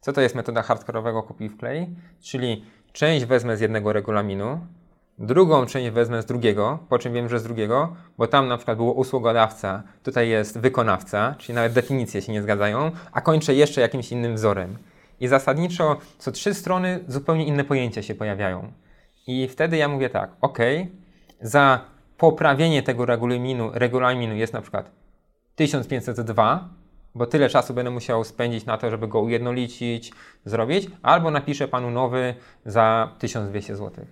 [0.00, 1.88] Co to jest metoda hardkorowego kopiuj wklej?
[2.20, 4.66] Czyli część wezmę z jednego regulaminu,
[5.18, 8.76] Drugą część wezmę z drugiego, po czym wiem, że z drugiego, bo tam na przykład
[8.76, 14.12] było usługodawca, tutaj jest wykonawca, czyli nawet definicje się nie zgadzają, a kończę jeszcze jakimś
[14.12, 14.78] innym wzorem.
[15.20, 18.72] I zasadniczo co trzy strony zupełnie inne pojęcia się pojawiają.
[19.26, 20.58] I wtedy ja mówię tak, ok,
[21.40, 21.80] za
[22.16, 24.90] poprawienie tego regulaminu, regulaminu jest na przykład
[25.54, 26.68] 1502,
[27.14, 30.12] bo tyle czasu będę musiał spędzić na to, żeby go ujednolicić,
[30.44, 32.34] zrobić, albo napiszę panu nowy
[32.66, 34.04] za 1200 zł.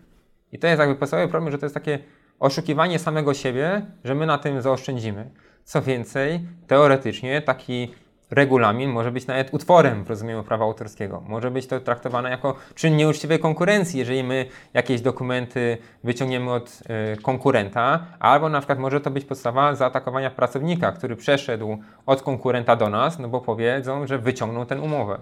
[0.55, 1.99] I to jest jakby podstawowy problem, że to jest takie
[2.41, 5.31] oszukiwanie samego siebie, że my na tym zaoszczędzimy.
[5.65, 7.95] Co więcej, teoretycznie taki
[8.31, 11.23] regulamin może być nawet utworem w rozumieniu prawa autorskiego.
[11.29, 16.83] Może być to traktowane jako czyn nieuczciwej konkurencji, jeżeli my jakieś dokumenty wyciągniemy od
[17.15, 22.77] y, konkurenta, albo na przykład może to być podstawa zaatakowania pracownika, który przeszedł od konkurenta
[22.77, 25.19] do nas, no bo powiedzą, że wyciągnął tę umowę.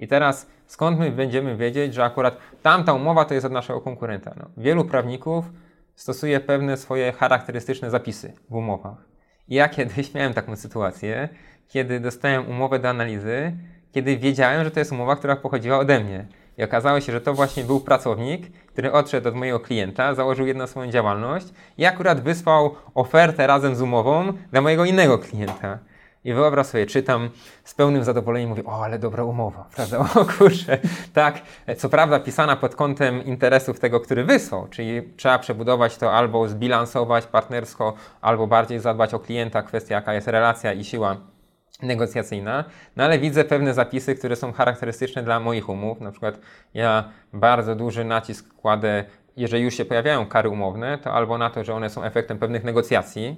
[0.00, 4.34] I teraz skąd my będziemy wiedzieć, że akurat tamta umowa to jest od naszego konkurenta?
[4.36, 5.44] No, wielu prawników
[5.94, 9.04] stosuje pewne swoje charakterystyczne zapisy w umowach.
[9.48, 11.28] I ja kiedyś miałem taką sytuację,
[11.68, 13.52] kiedy dostałem umowę do analizy,
[13.92, 16.26] kiedy wiedziałem, że to jest umowa, która pochodziła ode mnie.
[16.58, 20.66] I okazało się, że to właśnie był pracownik, który odszedł od mojego klienta, założył jedną
[20.66, 21.46] swoją działalność
[21.78, 25.78] i akurat wysłał ofertę razem z umową dla mojego innego klienta.
[26.28, 27.30] I wyobraź sobie, czytam
[27.64, 29.98] z pełnym zadowoleniem, mówię, o, ale dobra umowa, prawda?
[30.20, 30.78] O kurczę,
[31.14, 31.40] tak,
[31.76, 37.26] co prawda pisana pod kątem interesów tego, który wysłał, czyli trzeba przebudować to albo zbilansować
[37.26, 41.16] partnersko, albo bardziej zadbać o klienta, kwestia jaka jest relacja i siła
[41.82, 42.64] negocjacyjna,
[42.96, 46.38] no ale widzę pewne zapisy, które są charakterystyczne dla moich umów, na przykład
[46.74, 49.04] ja bardzo duży nacisk kładę,
[49.36, 52.64] jeżeli już się pojawiają kary umowne, to albo na to, że one są efektem pewnych
[52.64, 53.36] negocjacji,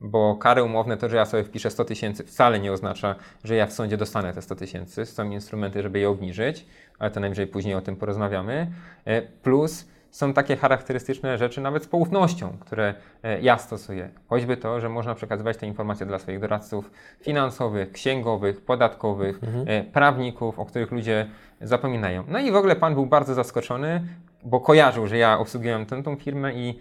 [0.00, 3.66] bo kary umowne, to, że ja sobie wpiszę 100 tysięcy, wcale nie oznacza, że ja
[3.66, 5.06] w sądzie dostanę te 100 tysięcy.
[5.06, 6.66] Są instrumenty, żeby je obniżyć,
[6.98, 8.70] ale to najwyżej później o tym porozmawiamy.
[9.04, 14.08] E, plus są takie charakterystyczne rzeczy nawet z poufnością, które e, ja stosuję.
[14.28, 19.64] Choćby to, że można przekazywać te informacje dla swoich doradców finansowych, księgowych, podatkowych, mhm.
[19.68, 21.26] E, prawników, o których ludzie
[21.60, 22.24] zapominają.
[22.28, 24.02] No i w ogóle pan był bardzo zaskoczony,
[24.44, 26.80] bo kojarzył, że ja obsługiłem tę tą firmę i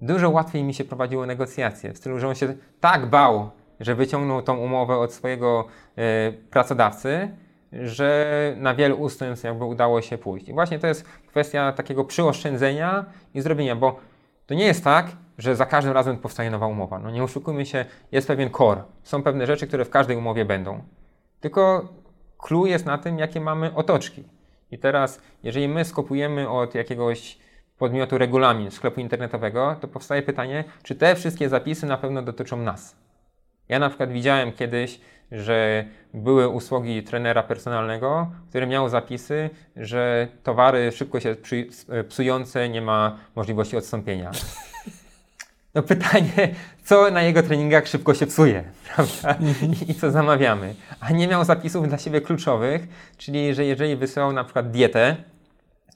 [0.00, 1.92] dużo łatwiej mi się prowadziło negocjacje.
[1.92, 5.66] W stylu, że on się tak bał, że wyciągnął tą umowę od swojego
[5.98, 7.30] y, pracodawcy,
[7.72, 10.48] że na wielu ustępstw jakby udało się pójść.
[10.48, 14.00] I właśnie to jest kwestia takiego przyoszczędzenia i zrobienia, bo
[14.46, 15.06] to nie jest tak,
[15.38, 16.98] że za każdym razem powstaje nowa umowa.
[16.98, 18.82] No nie oszukujmy się, jest pewien core.
[19.02, 20.82] Są pewne rzeczy, które w każdej umowie będą.
[21.40, 21.88] Tylko
[22.38, 24.24] clue jest na tym, jakie mamy otoczki.
[24.70, 27.38] I teraz, jeżeli my skopujemy od jakiegoś
[27.78, 32.96] podmiotu regulamin sklepu internetowego, to powstaje pytanie, czy te wszystkie zapisy na pewno dotyczą nas.
[33.68, 35.00] Ja na przykład widziałem kiedyś,
[35.32, 41.36] że były usługi trenera personalnego, który miał zapisy, że towary szybko się
[42.08, 44.30] psujące nie ma możliwości odstąpienia.
[45.74, 48.64] No pytanie, co na jego treningach szybko się psuje,
[48.94, 49.36] prawda?
[49.86, 50.74] I, I co zamawiamy.
[51.00, 55.16] A nie miał zapisów dla siebie kluczowych, czyli że jeżeli wysyłał na przykład dietę,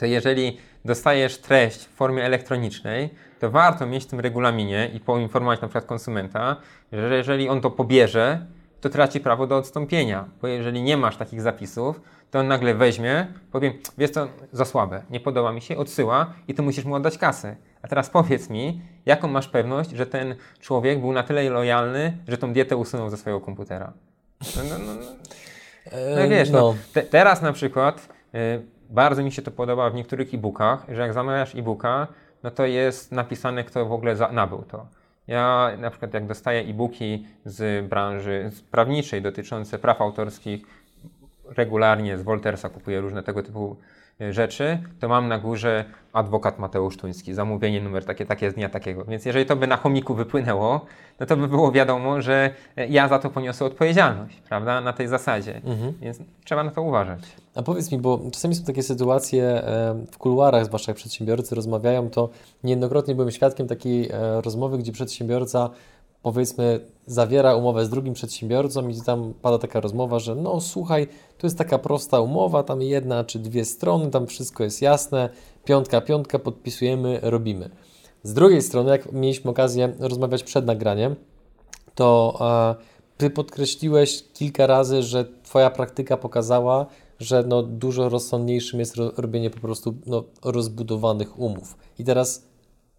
[0.03, 3.11] to jeżeli dostajesz treść w formie elektronicznej,
[3.41, 6.57] to warto mieć w tym regulaminie i poinformować na przykład konsumenta,
[6.93, 8.47] że jeżeli on to pobierze,
[8.81, 13.27] to traci prawo do odstąpienia, bo jeżeli nie masz takich zapisów, to on nagle weźmie,
[13.53, 17.19] powie, wiesz co, za słabe, nie podoba mi się, odsyła i ty musisz mu oddać
[17.19, 17.57] kasę.
[17.83, 22.39] A teraz powiedz mi, jaką masz pewność, że ten człowiek był na tyle lojalny, że
[22.39, 23.93] tą dietę usunął ze swojego komputera?
[24.57, 25.07] No, no, no, no.
[26.17, 26.75] no wiesz, no.
[26.93, 31.13] Te, teraz na przykład y, bardzo mi się to podoba w niektórych e-bookach, że jak
[31.13, 32.07] zamawiasz e-booka,
[32.43, 34.87] no to jest napisane, kto w ogóle za, nabył to.
[35.27, 40.67] Ja na przykład jak dostaję e-booki z branży prawniczej dotyczące praw autorskich,
[41.45, 43.77] regularnie z Woltersa kupuję różne tego typu
[44.31, 49.05] rzeczy, to mam na górze adwokat Mateusz Tuński, zamówienie numer takie, takie z dnia takiego.
[49.05, 50.87] Więc jeżeli to by na chomiku wypłynęło,
[51.21, 55.09] no to by było wiadomo, że e, ja za to poniosę odpowiedzialność, prawda, na tej
[55.09, 55.61] zasadzie.
[55.65, 55.93] Mhm.
[56.01, 57.21] Więc trzeba na to uważać.
[57.55, 62.11] A powiedz mi, bo czasami są takie sytuacje e, w kuluarach, zwłaszcza jak przedsiębiorcy rozmawiają,
[62.11, 62.29] to
[62.65, 64.11] niejednokrotnie byłem świadkiem takiej
[64.43, 65.71] rozmowy, gdzie przedsiębiorca
[66.23, 71.09] powiedzmy zawiera umowę z drugim przedsiębiorcą i tam pada taka rozmowa, że no słuchaj,
[71.39, 75.29] tu jest taka prosta umowa, tam jedna czy dwie strony, tam wszystko jest jasne,
[75.65, 77.71] piątka, piątka, podpisujemy, robimy.
[78.23, 81.17] Z drugiej strony, jak mieliśmy okazję rozmawiać przed nagraniem,
[81.95, 86.87] to e, Ty podkreśliłeś kilka razy, że Twoja praktyka pokazała,
[87.21, 91.77] że no, dużo rozsądniejszym jest robienie po prostu no, rozbudowanych umów.
[91.99, 92.45] I teraz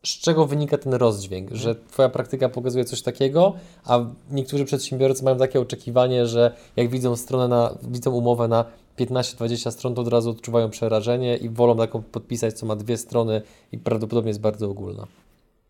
[0.06, 3.54] z czego wynika ten rozdźwięk, że Twoja praktyka pokazuje coś takiego,
[3.86, 4.00] a
[4.32, 8.66] niektórzy przedsiębiorcy mają takie oczekiwanie, że jak widzą stronę na, widzą umowę na
[9.00, 13.42] 15-20 stron, to od razu odczuwają przerażenie i wolą taką podpisać, co ma dwie strony
[13.72, 15.08] i prawdopodobnie jest bardzo ogólna.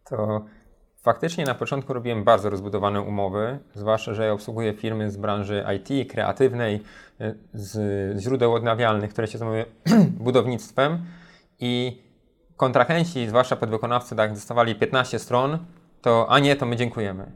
[0.09, 0.41] To
[1.01, 6.11] faktycznie na początku robiłem bardzo rozbudowane umowy, zwłaszcza, że ja obsługuję firmy z branży IT,
[6.11, 6.81] kreatywnej,
[7.53, 9.65] z źródeł odnawialnych, które się zajmują
[10.25, 11.05] budownictwem
[11.59, 12.01] i
[12.57, 15.57] kontrahenci, zwłaszcza podwykonawcy, tak, dostawali 15 stron,
[16.01, 17.31] to a nie, to my dziękujemy.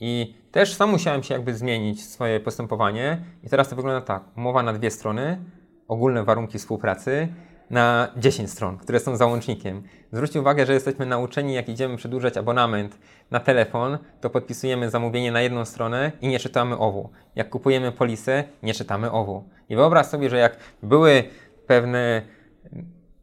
[0.00, 4.22] I też sam musiałem się jakby zmienić swoje postępowanie i teraz to wygląda tak.
[4.36, 5.44] Umowa na dwie strony,
[5.88, 7.28] ogólne warunki współpracy
[7.70, 9.82] na 10 stron, które są załącznikiem.
[10.12, 12.98] Zwróćcie uwagę, że jesteśmy nauczeni, jak idziemy przedłużać abonament
[13.30, 17.10] na telefon, to podpisujemy zamówienie na jedną stronę i nie czytamy owu.
[17.34, 19.48] Jak kupujemy polisę, nie czytamy owu.
[19.68, 21.24] I wyobraź sobie, że jak były
[21.66, 22.22] pewne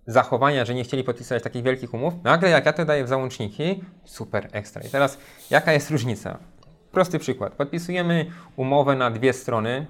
[0.07, 3.83] zachowania, że nie chcieli podpisać takich wielkich umów, nagle jak ja to daję w załączniki,
[4.05, 4.81] super, ekstra.
[4.81, 5.17] I teraz
[5.49, 6.37] jaka jest różnica?
[6.91, 7.53] Prosty przykład.
[7.53, 9.87] Podpisujemy umowę na dwie strony.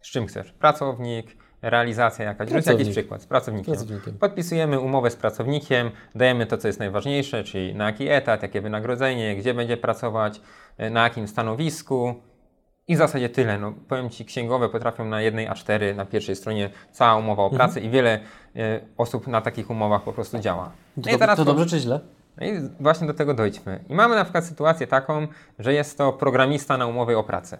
[0.00, 0.52] Z czym chcesz?
[0.52, 2.50] Pracownik, realizacja jakaś.
[2.50, 3.74] Rzuć jakiś przykład z pracownikiem.
[3.74, 4.18] pracownikiem.
[4.18, 9.36] Podpisujemy umowę z pracownikiem, dajemy to, co jest najważniejsze, czyli na jaki etat, jakie wynagrodzenie,
[9.36, 10.40] gdzie będzie pracować,
[10.90, 12.14] na jakim stanowisku,
[12.88, 13.58] i w zasadzie tyle.
[13.58, 17.78] No, powiem Ci, księgowe potrafią na jednej A4, na pierwszej stronie cała umowa o pracy
[17.78, 17.86] mhm.
[17.86, 18.20] i wiele
[18.56, 20.70] y, osób na takich umowach po prostu działa.
[20.96, 22.00] No to, teraz to dobrze czy źle?
[22.36, 23.84] No i właśnie do tego dojdźmy.
[23.88, 25.26] I mamy na przykład sytuację taką,
[25.58, 27.58] że jest to programista na umowie o pracę.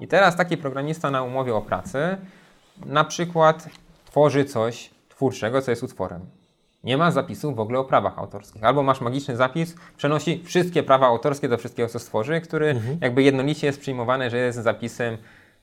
[0.00, 2.16] I teraz taki programista na umowie o pracę
[2.86, 3.68] na przykład
[4.04, 6.26] tworzy coś twórczego, co jest utworem
[6.86, 8.64] nie ma zapisu w ogóle o prawach autorskich.
[8.64, 12.98] Albo masz magiczny zapis, przenosi wszystkie prawa autorskie do wszystkiego, co stworzy, który mhm.
[13.00, 15.18] jakby jednolicie jest przyjmowany, że jest zapisem,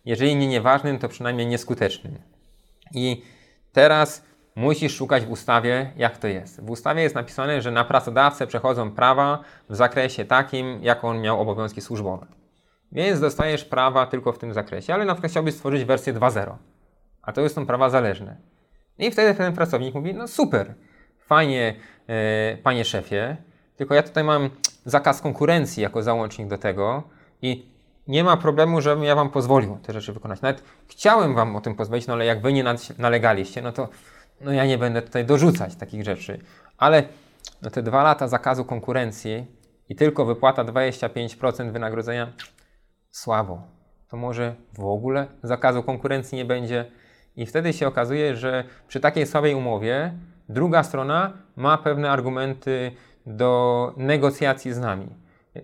[0.06, 2.18] jeżeli nie nieważnym, to przynajmniej nieskutecznym.
[2.92, 3.22] I
[3.72, 6.62] teraz musisz szukać w ustawie, jak to jest.
[6.66, 11.42] W ustawie jest napisane, że na pracodawcę przechodzą prawa w zakresie takim, jak on miał
[11.42, 12.26] obowiązki służbowe.
[12.92, 16.56] Więc dostajesz prawa tylko w tym zakresie, ale na przykład chciałbyś stworzyć wersję 2.0,
[17.22, 18.38] a to już są prawa zależne.
[18.98, 20.74] I wtedy ten pracownik mówi, no super,
[21.26, 21.76] fajnie,
[22.08, 23.38] e, panie szefie,
[23.76, 24.50] tylko ja tutaj mam
[24.86, 27.04] zakaz konkurencji jako załącznik do tego
[27.42, 27.74] i
[28.08, 30.42] nie ma problemu, żebym ja wam pozwolił te rzeczy wykonać.
[30.42, 32.64] Nawet chciałem wam o tym pozwolić, no ale jak wy nie
[32.98, 33.90] nalegaliście, no to
[34.42, 36.40] no ja nie będę tutaj dorzucać takich rzeczy.
[36.78, 37.04] Ale
[37.62, 39.46] no te dwa lata zakazu konkurencji
[39.90, 42.34] i tylko wypłata 25% wynagrodzenia,
[43.12, 43.62] słabo.
[44.10, 46.92] To może w ogóle zakazu konkurencji nie będzie.
[47.36, 50.14] I wtedy się okazuje, że przy takiej słabej umowie
[50.54, 52.92] Druga strona ma pewne argumenty
[53.26, 55.08] do negocjacji z nami.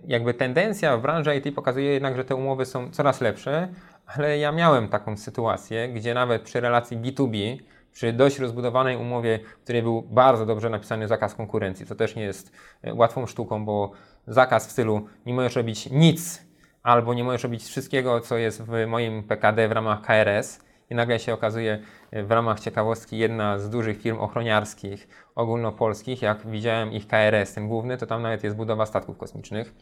[0.06, 3.68] Jakby tendencja w branży IT pokazuje jednak, że te umowy są coraz lepsze,
[4.06, 7.58] ale ja miałem taką sytuację, gdzie nawet przy relacji B2B,
[7.92, 12.22] przy dość rozbudowanej umowie, w której był bardzo dobrze napisany zakaz konkurencji, co też nie
[12.22, 13.92] jest e, łatwą sztuką, bo
[14.26, 16.46] zakaz w stylu nie możesz robić nic
[16.82, 21.18] albo nie możesz robić wszystkiego, co jest w moim PKD w ramach KRS, i nagle
[21.18, 21.78] się okazuje
[22.10, 27.68] e, w ramach ciekawostki jedna z dużych firm ochroniarskich ogólnopolskich, jak widziałem ich KRS, ten
[27.68, 29.74] główny, to tam nawet jest budowa statków kosmicznych.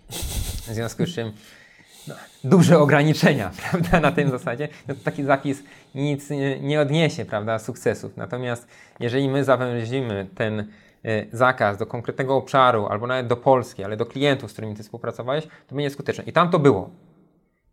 [0.69, 1.33] W związku z czym
[2.09, 5.63] no, duże ograniczenia, prawda, na tym zasadzie, no to taki zapis
[5.95, 8.17] nic nie, nie odniesie, prawda, sukcesów.
[8.17, 8.69] Natomiast
[9.01, 14.07] jeżeli my zawęzimy ten y, zakaz do konkretnego obszaru, albo nawet do Polski, ale do
[14.07, 16.25] klientów, z którymi ty współpracowałeś, to będzie skuteczne.
[16.25, 16.91] I tam to było.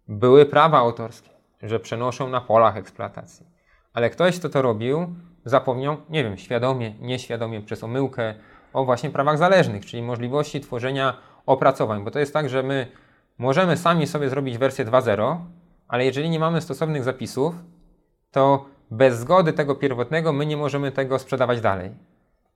[0.08, 1.30] Były prawa autorskie,
[1.66, 3.45] że przenoszą na polach eksploatacji.
[3.93, 8.36] Ale ktoś, kto to robił, zapomniał, nie wiem, świadomie, nieświadomie, przez omyłkę,
[8.74, 12.88] o właśnie prawach zależnych, czyli możliwości tworzenia opracowań, bo to jest tak, że my
[13.38, 15.38] możemy sami sobie zrobić wersję 2.0,
[15.88, 17.55] ale jeżeli nie mamy stosownych zapisów,
[18.32, 21.91] to bez zgody tego pierwotnego my nie możemy tego sprzedawać dalej.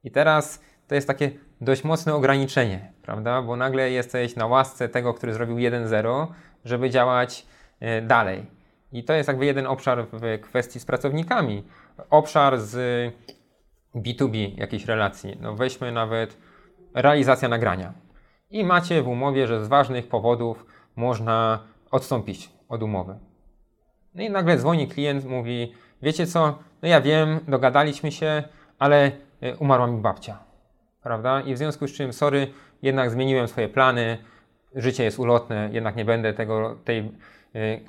[0.04, 1.32] I teraz to jest takie
[1.62, 3.42] dość mocne ograniczenie, prawda?
[3.42, 6.28] Bo nagle jesteś na łasce tego, który zrobił 1.0,
[6.66, 7.46] żeby działać
[7.80, 8.59] e, dalej.
[8.92, 11.64] I to jest jakby jeden obszar w kwestii z pracownikami.
[12.10, 12.78] Obszar z
[13.96, 15.38] B2B jakiejś relacji.
[15.42, 16.38] No weźmy nawet
[16.94, 17.94] realizacja nagrania.
[18.50, 20.66] I macie w umowie, że z ważnych powodów
[20.96, 21.60] można
[21.92, 23.20] odstąpić od umowy.
[24.16, 28.44] No i nagle dzwoni klient, mówi: Wiecie co, no ja wiem, dogadaliśmy się,
[28.80, 29.12] ale
[29.42, 30.40] e, umarła mi babcia.
[31.04, 31.42] Prawda?
[31.42, 32.48] I w związku z czym, sorry,
[32.82, 34.18] jednak zmieniłem swoje plany,
[34.76, 37.12] życie jest ulotne, jednak nie będę tego, tej,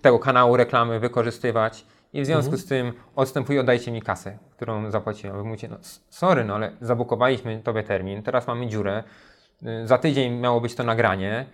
[0.03, 1.87] tego kanału reklamy wykorzystywać.
[2.13, 2.63] I w związku mhm.
[2.63, 5.37] z tym odstępuję, oddajcie mi kasę, którą zapłaciłem.
[5.37, 5.77] Wy mówicie, no
[6.09, 9.05] sorry, no ale zabukowaliśmy tobie termin, teraz mamy dziurę,
[9.63, 11.47] y, za tydzień miało być to nagranie.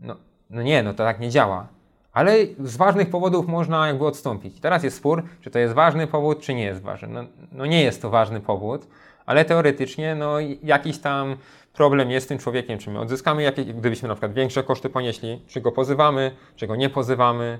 [0.00, 0.16] No,
[0.50, 1.66] no nie, no to tak nie działa.
[2.12, 4.60] Ale z ważnych powodów można jakby odstąpić.
[4.60, 7.08] Teraz jest spór, czy to jest ważny powód, czy nie jest ważny.
[7.08, 8.86] No, no nie jest to ważny powód,
[9.26, 11.36] ale teoretycznie no, jakiś tam
[11.72, 15.42] problem jest z tym człowiekiem, czy my odzyskamy, jakieś, gdybyśmy na przykład większe koszty ponieśli,
[15.46, 17.58] czy go pozywamy, czy go nie pozywamy.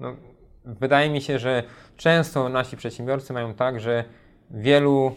[0.00, 0.14] No,
[0.64, 1.62] wydaje mi się, że
[1.96, 4.04] często nasi przedsiębiorcy mają tak, że
[4.50, 5.12] wielu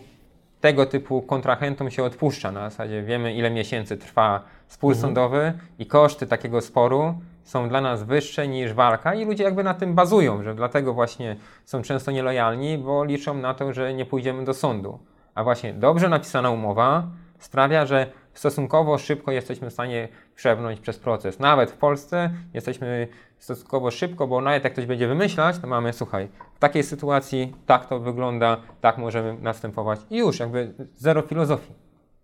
[0.61, 2.51] tego typu kontrahentom się odpuszcza.
[2.51, 5.01] Na zasadzie wiemy, ile miesięcy trwa spór mhm.
[5.01, 7.13] sądowy i koszty takiego sporu
[7.43, 11.35] są dla nas wyższe niż walka i ludzie jakby na tym bazują, że dlatego właśnie
[11.65, 14.99] są często nielojalni, bo liczą na to, że nie pójdziemy do sądu.
[15.35, 17.07] A właśnie dobrze napisana umowa
[17.39, 21.39] sprawia, że stosunkowo szybko jesteśmy w stanie przebrnąć przez proces.
[21.39, 23.07] Nawet w Polsce jesteśmy
[23.37, 27.87] stosunkowo szybko, bo nawet jak ktoś będzie wymyślać, to mamy, słuchaj, w takiej sytuacji tak
[27.87, 31.73] to wygląda, tak możemy następować i już, jakby zero filozofii.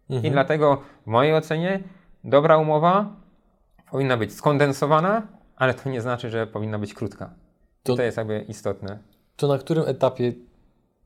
[0.09, 0.25] Mhm.
[0.25, 1.83] I dlatego w mojej ocenie
[2.23, 3.15] dobra umowa
[3.91, 7.33] powinna być skondensowana, ale to nie znaczy, że powinna być krótka.
[7.83, 8.99] To, to jest jakby istotne.
[9.35, 10.33] To na którym etapie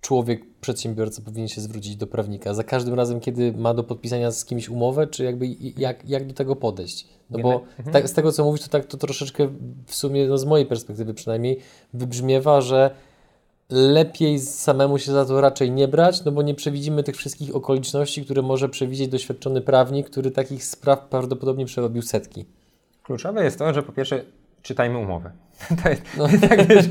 [0.03, 2.53] człowiek, przedsiębiorca powinien się zwrócić do prawnika?
[2.53, 5.47] Za każdym razem, kiedy ma do podpisania z kimś umowę, czy jakby
[5.77, 7.07] jak, jak do tego podejść?
[7.29, 8.07] No bo mhm.
[8.07, 9.49] z tego, co mówisz, to tak to troszeczkę
[9.85, 11.59] w sumie, no z mojej perspektywy przynajmniej,
[11.93, 12.91] wybrzmiewa, że
[13.69, 18.25] lepiej samemu się za to raczej nie brać, no bo nie przewidzimy tych wszystkich okoliczności,
[18.25, 22.45] które może przewidzieć doświadczony prawnik, który takich spraw prawdopodobnie przerobił setki.
[23.03, 24.23] Kluczowe jest to, że po pierwsze
[24.63, 25.31] czytajmy umowę.
[25.83, 26.27] To jest, no.
[26.49, 26.85] tak, wiesz,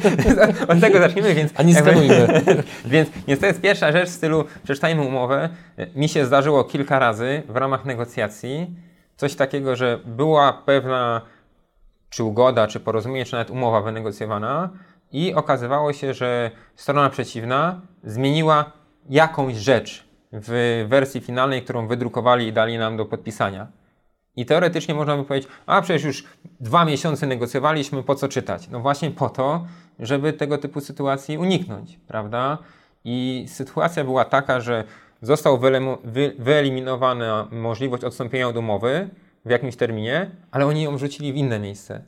[0.68, 1.52] od tego zaczniemy, więc...
[1.56, 2.42] A nie skanujmy.
[2.84, 5.48] więc, więc to jest pierwsza rzecz w stylu przeczytajmy umowę.
[5.94, 8.76] Mi się zdarzyło kilka razy w ramach negocjacji
[9.16, 11.20] coś takiego, że była pewna
[12.10, 14.70] czy ugoda, czy porozumienie, czy nawet umowa wynegocjowana
[15.12, 18.72] i okazywało się, że strona przeciwna zmieniła
[19.10, 23.66] jakąś rzecz w wersji finalnej, którą wydrukowali i dali nam do podpisania.
[24.36, 26.24] I teoretycznie można by powiedzieć, a przecież już
[26.60, 28.68] dwa miesiące negocjowaliśmy, po co czytać?
[28.68, 29.66] No właśnie po to,
[29.98, 32.58] żeby tego typu sytuacji uniknąć, prawda?
[33.04, 34.84] I sytuacja była taka, że
[35.22, 35.60] został
[36.38, 39.08] wyeliminowana możliwość odstąpienia od umowy
[39.44, 42.02] w jakimś terminie, ale oni ją wrzucili w inne miejsce.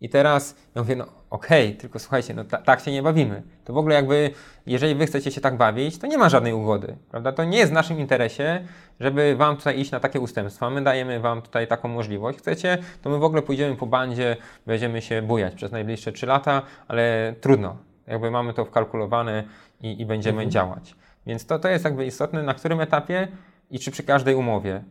[0.00, 3.42] I teraz ja mówię, no okej, okay, tylko słuchajcie, no ta, tak się nie bawimy.
[3.64, 4.30] To w ogóle jakby,
[4.66, 7.32] jeżeli wy chcecie się tak bawić, to nie ma żadnej ugody, prawda?
[7.32, 8.64] To nie jest w naszym interesie,
[9.00, 10.70] żeby wam tutaj iść na takie ustępstwa.
[10.70, 12.38] My dajemy wam tutaj taką możliwość.
[12.38, 14.36] Chcecie, to my w ogóle pójdziemy po bandzie,
[14.66, 17.76] będziemy się bujać przez najbliższe 3 lata, ale trudno.
[18.06, 19.44] Jakby mamy to wkalkulowane
[19.80, 20.50] i, i będziemy mhm.
[20.50, 20.94] działać.
[21.26, 23.28] Więc to, to jest jakby istotne, na którym etapie
[23.70, 24.84] i czy przy każdej umowie.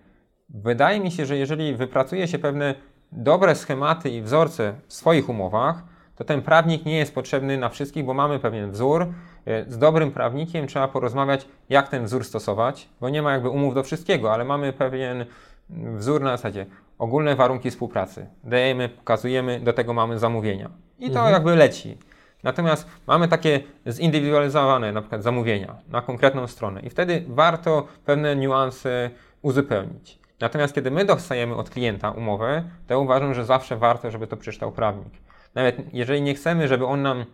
[0.49, 2.75] Wydaje mi się, że jeżeli wypracuje się pewne
[3.11, 5.83] dobre schematy i wzorce w swoich umowach,
[6.15, 9.07] to ten prawnik nie jest potrzebny na wszystkich, bo mamy pewien wzór.
[9.45, 13.73] E, z dobrym prawnikiem trzeba porozmawiać, jak ten wzór stosować, bo nie ma jakby umów
[13.75, 15.25] do wszystkiego, ale mamy pewien
[15.69, 16.65] wzór na zasadzie
[16.97, 18.27] ogólne warunki współpracy.
[18.43, 20.69] Dajemy, pokazujemy, do tego mamy zamówienia.
[20.99, 21.33] I to mhm.
[21.33, 21.97] jakby leci.
[22.43, 29.09] Natomiast mamy takie zindywidualizowane na przykład zamówienia na konkretną stronę i wtedy warto pewne niuanse
[29.41, 30.19] uzupełnić.
[30.39, 34.71] Natomiast kiedy my dostajemy od klienta umowę, to uważam, że zawsze warto, żeby to przeczytał
[34.71, 35.13] prawnik.
[35.55, 37.25] Nawet jeżeli nie chcemy, żeby on nam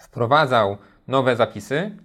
[0.00, 0.76] wprowadzał
[1.08, 1.96] nowe zapisy,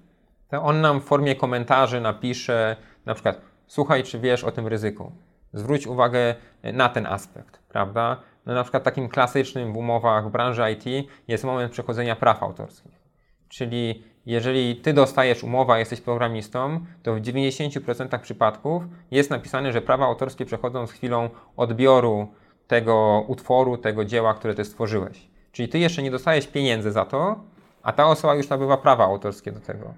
[0.50, 2.76] to on nam w formie komentarzy napisze
[3.06, 5.12] na przykład słuchaj, czy wiesz o tym ryzyku.
[5.54, 8.18] Zwróć uwagę na ten aspekt, prawda?
[8.46, 13.02] no na przykład takim klasycznym w umowach w branży IT jest moment przechodzenia praw autorskich.
[13.50, 20.06] Czyli jeżeli ty dostajesz umowę, jesteś programistą, to w 90% przypadków jest napisane, że prawa
[20.06, 22.28] autorskie przechodzą z chwilą odbioru
[22.68, 25.28] tego utworu, tego dzieła, które ty stworzyłeś.
[25.52, 27.44] Czyli ty jeszcze nie dostajesz pieniędzy za to,
[27.84, 29.94] a ta osoba już nabywa prawa autorskie do tego.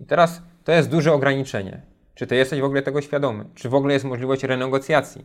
[0.00, 1.82] I teraz to jest duże ograniczenie.
[2.14, 3.44] Czy ty jesteś w ogóle tego świadomy?
[3.54, 5.24] Czy w ogóle jest możliwość renegocjacji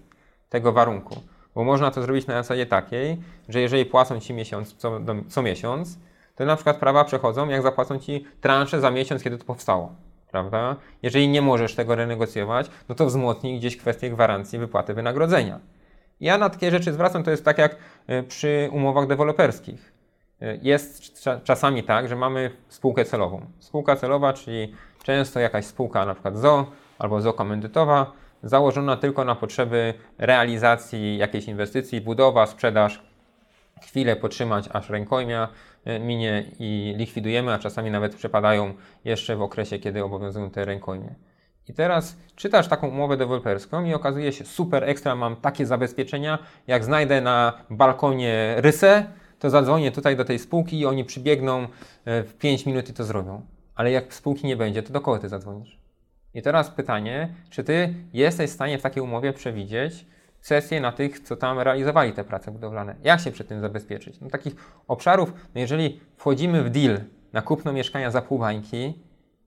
[0.49, 1.21] tego warunku?
[1.55, 3.17] Bo można to zrobić na zasadzie takiej,
[3.49, 5.99] że jeżeli płacą ci miesiąc, co, co miesiąc,
[6.35, 9.95] to na przykład prawa przechodzą, jak zapłacą ci transze za miesiąc, kiedy to powstało.
[10.31, 10.75] Prawda?
[11.03, 15.59] Jeżeli nie możesz tego renegocjować, no to wzmocnij gdzieś kwestię gwarancji wypłaty wynagrodzenia.
[16.21, 17.75] Ja na takie rzeczy zwracam, to jest tak jak
[18.07, 19.93] e, przy umowach deweloperskich.
[20.41, 23.45] E, jest czasami tak, że mamy spółkę celową.
[23.59, 24.73] Spółka celowa, czyli
[25.03, 26.65] często jakaś spółka, na przykład ZO
[26.99, 28.11] albo ZO komendytowa,
[28.43, 33.03] założona tylko na potrzeby realizacji jakiejś inwestycji, budowa, sprzedaż,
[33.81, 35.47] chwilę potrzymać, aż rękojmia
[35.99, 38.73] minie i likwidujemy, a czasami nawet przepadają
[39.05, 41.15] jeszcze w okresie, kiedy obowiązują te rękojmie.
[41.69, 46.83] I teraz czytasz taką umowę deweloperską i okazuje się super ekstra, mam takie zabezpieczenia, jak
[46.83, 49.05] znajdę na balkonie rysę,
[49.39, 51.67] to zadzwonię tutaj do tej spółki i oni przybiegną
[52.05, 53.41] e, w 5 minut i to zrobią.
[53.75, 55.79] Ale jak spółki nie będzie, to do kogo ty zadzwonisz?
[56.33, 60.05] I teraz pytanie, czy ty jesteś w stanie w takiej umowie przewidzieć
[60.45, 62.95] sesję na tych, co tam realizowali te prace budowlane?
[63.03, 64.19] Jak się przed tym zabezpieczyć?
[64.21, 64.55] No, takich
[64.87, 66.99] obszarów, no jeżeli wchodzimy w deal
[67.33, 68.99] na kupno mieszkania za pół bańki,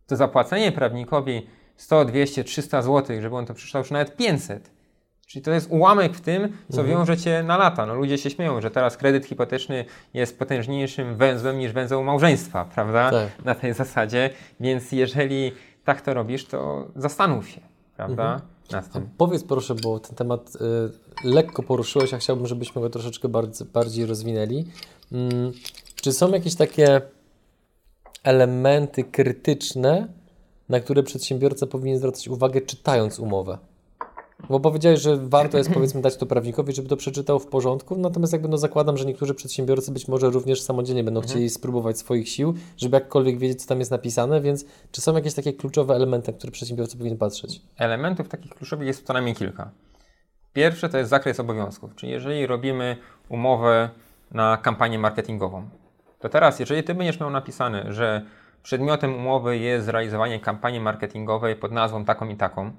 [0.07, 1.47] to zapłacenie prawnikowi
[1.77, 4.71] 100, 200, 300 zł, żeby on to przeczytał, już nawet 500.
[5.27, 6.99] Czyli to jest ułamek w tym, co mhm.
[6.99, 7.87] wiąże cię na lata.
[7.87, 9.85] No, ludzie się śmieją, że teraz kredyt hipoteczny
[10.15, 13.11] jest potężniejszym węzłem niż węzeł małżeństwa, prawda?
[13.11, 13.45] Tak.
[13.45, 14.31] Na tej zasadzie.
[14.61, 15.53] Więc jeżeli
[15.85, 17.61] tak to robisz, to zastanów się,
[17.97, 18.33] prawda?
[18.33, 18.58] Mhm.
[19.19, 24.07] Powiedz proszę, bo ten temat y, lekko poruszyłeś, a chciałbym, żebyśmy go troszeczkę bardziej, bardziej
[24.07, 24.65] rozwinęli.
[25.13, 25.53] Mm,
[25.95, 27.01] czy są jakieś takie
[28.23, 30.09] elementy krytyczne,
[30.69, 33.59] na które przedsiębiorca powinien zwracać uwagę, czytając umowę?
[34.49, 38.33] Bo powiedziałeś, że warto jest powiedzmy dać to prawnikowi, żeby to przeczytał w porządku, natomiast
[38.33, 41.31] jakby no zakładam, że niektórzy przedsiębiorcy być może również samodzielnie będą mhm.
[41.31, 45.35] chcieli spróbować swoich sił, żeby jakkolwiek wiedzieć, co tam jest napisane, więc czy są jakieś
[45.35, 47.63] takie kluczowe elementy, na które przedsiębiorca powinien patrzeć?
[47.77, 49.71] Elementów takich kluczowych jest co najmniej kilka.
[50.53, 52.97] Pierwsze to jest zakres obowiązków, czyli jeżeli robimy
[53.29, 53.91] umowę
[54.31, 55.69] na kampanię marketingową,
[56.19, 58.23] to teraz jeżeli Ty będziesz miał napisane, że
[58.63, 62.73] przedmiotem umowy jest zrealizowanie kampanii marketingowej pod nazwą taką i taką,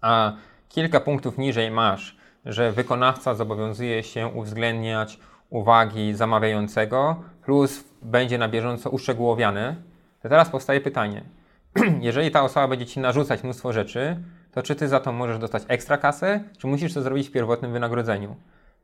[0.00, 0.32] a
[0.72, 5.18] kilka punktów niżej masz, że wykonawca zobowiązuje się uwzględniać
[5.50, 9.76] uwagi zamawiającego, plus będzie na bieżąco uszczegółowiane,
[10.22, 11.24] to teraz powstaje pytanie.
[12.00, 14.16] Jeżeli ta osoba będzie ci narzucać mnóstwo rzeczy,
[14.52, 17.72] to czy ty za to możesz dostać ekstra kasę, czy musisz to zrobić w pierwotnym
[17.72, 18.36] wynagrodzeniu?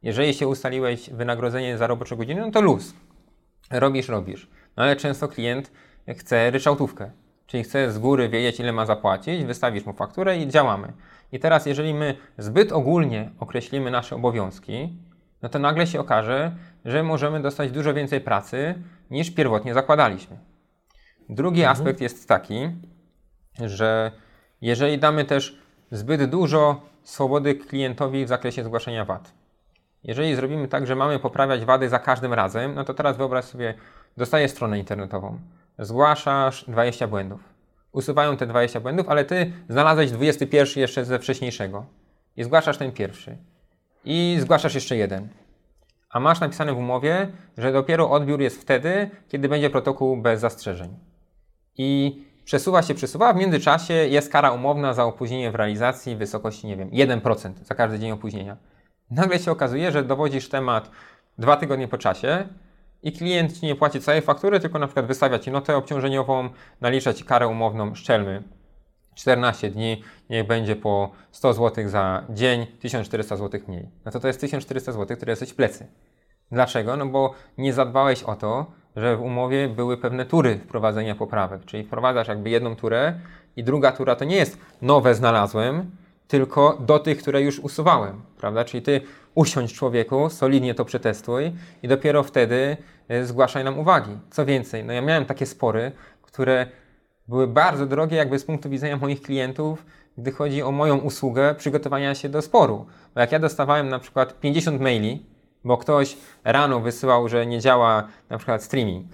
[0.02, 2.94] Jeżeli się ustaliłeś wynagrodzenie za robocze godziny, no to luz.
[3.70, 4.48] Robisz, robisz.
[4.76, 5.72] No ale często klient
[6.08, 7.10] chce ryczałtówkę.
[7.46, 10.92] Czyli chce z góry wiedzieć, ile ma zapłacić, wystawisz mu fakturę i działamy.
[11.32, 14.96] I teraz, jeżeli my zbyt ogólnie określimy nasze obowiązki,
[15.42, 18.74] no to nagle się okaże, że możemy dostać dużo więcej pracy
[19.10, 20.38] niż pierwotnie zakładaliśmy.
[21.28, 21.76] Drugi mhm.
[21.76, 22.68] aspekt jest taki,
[23.60, 24.12] że
[24.60, 25.58] jeżeli damy też
[25.90, 29.32] zbyt dużo swobody klientowi w zakresie zgłaszania wad,
[30.04, 33.74] jeżeli zrobimy tak, że mamy poprawiać wady za każdym razem, no to teraz wyobraź sobie,
[34.16, 35.38] dostajesz stronę internetową,
[35.78, 37.40] zgłaszasz 20 błędów.
[37.98, 41.86] Usuwają te 20 błędów, ale ty znalazłeś 21 jeszcze ze wcześniejszego.
[42.36, 43.38] I zgłaszasz ten pierwszy.
[44.04, 45.28] I zgłaszasz jeszcze jeden.
[46.10, 50.96] A masz napisane w umowie, że dopiero odbiór jest wtedy, kiedy będzie protokół bez zastrzeżeń.
[51.78, 56.66] I przesuwa się, przesuwa, w międzyczasie jest kara umowna za opóźnienie w realizacji w wysokości,
[56.66, 58.56] nie wiem, 1% za każdy dzień opóźnienia.
[59.10, 60.90] Nagle się okazuje, że dowodzisz temat
[61.38, 62.48] dwa tygodnie po czasie,
[63.02, 66.48] i klient ci nie płaci całej faktury, tylko na przykład wystawia ci notę obciążeniową,
[66.80, 68.42] nalicza ci karę umowną, szczelmy
[69.14, 73.88] 14 dni, niech będzie po 100 zł za dzień, 1400 zł mniej.
[74.04, 75.86] No to to jest 1400 zł, które jesteś w plecy.
[76.52, 76.96] Dlaczego?
[76.96, 81.84] No bo nie zadbałeś o to, że w umowie były pewne tury wprowadzenia poprawek, czyli
[81.84, 83.20] wprowadzasz jakby jedną turę
[83.56, 85.90] i druga tura to nie jest nowe znalazłem,
[86.28, 88.64] tylko do tych, które już usuwałem, prawda?
[88.64, 89.00] Czyli ty
[89.34, 91.52] usiądź człowieku, solidnie to przetestuj
[91.82, 92.76] i dopiero wtedy
[93.08, 94.18] e, zgłaszaj nam uwagi.
[94.30, 96.66] Co więcej, no ja miałem takie spory, które
[97.28, 99.86] były bardzo drogie jakby z punktu widzenia moich klientów,
[100.18, 102.86] gdy chodzi o moją usługę przygotowania się do sporu.
[103.14, 105.26] Bo jak ja dostawałem na przykład 50 maili,
[105.64, 109.06] bo ktoś rano wysyłał, że nie działa na przykład streaming,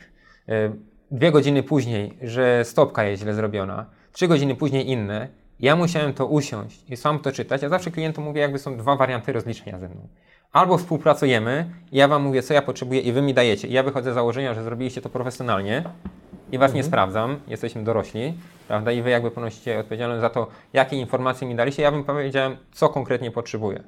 [0.48, 0.72] e,
[1.10, 5.28] dwie godziny później, że stopka jest źle zrobiona, trzy godziny później inne,
[5.64, 7.62] ja musiałem to usiąść i sam to czytać.
[7.62, 10.08] Ja zawsze klientom mówię, jakby są dwa warianty rozliczenia ze mną.
[10.52, 13.68] albo współpracujemy ja wam mówię, co ja potrzebuję i wy mi dajecie.
[13.68, 15.84] I ja wychodzę z założenia, że zrobiliście to profesjonalnie
[16.52, 18.34] i was nie sprawdzam, jesteśmy dorośli,
[18.68, 18.92] prawda?
[18.92, 21.82] I wy jakby ponosicie odpowiedzialność za to, jakie informacje mi daliście.
[21.82, 23.82] Ja bym powiedział, co konkretnie potrzebuję.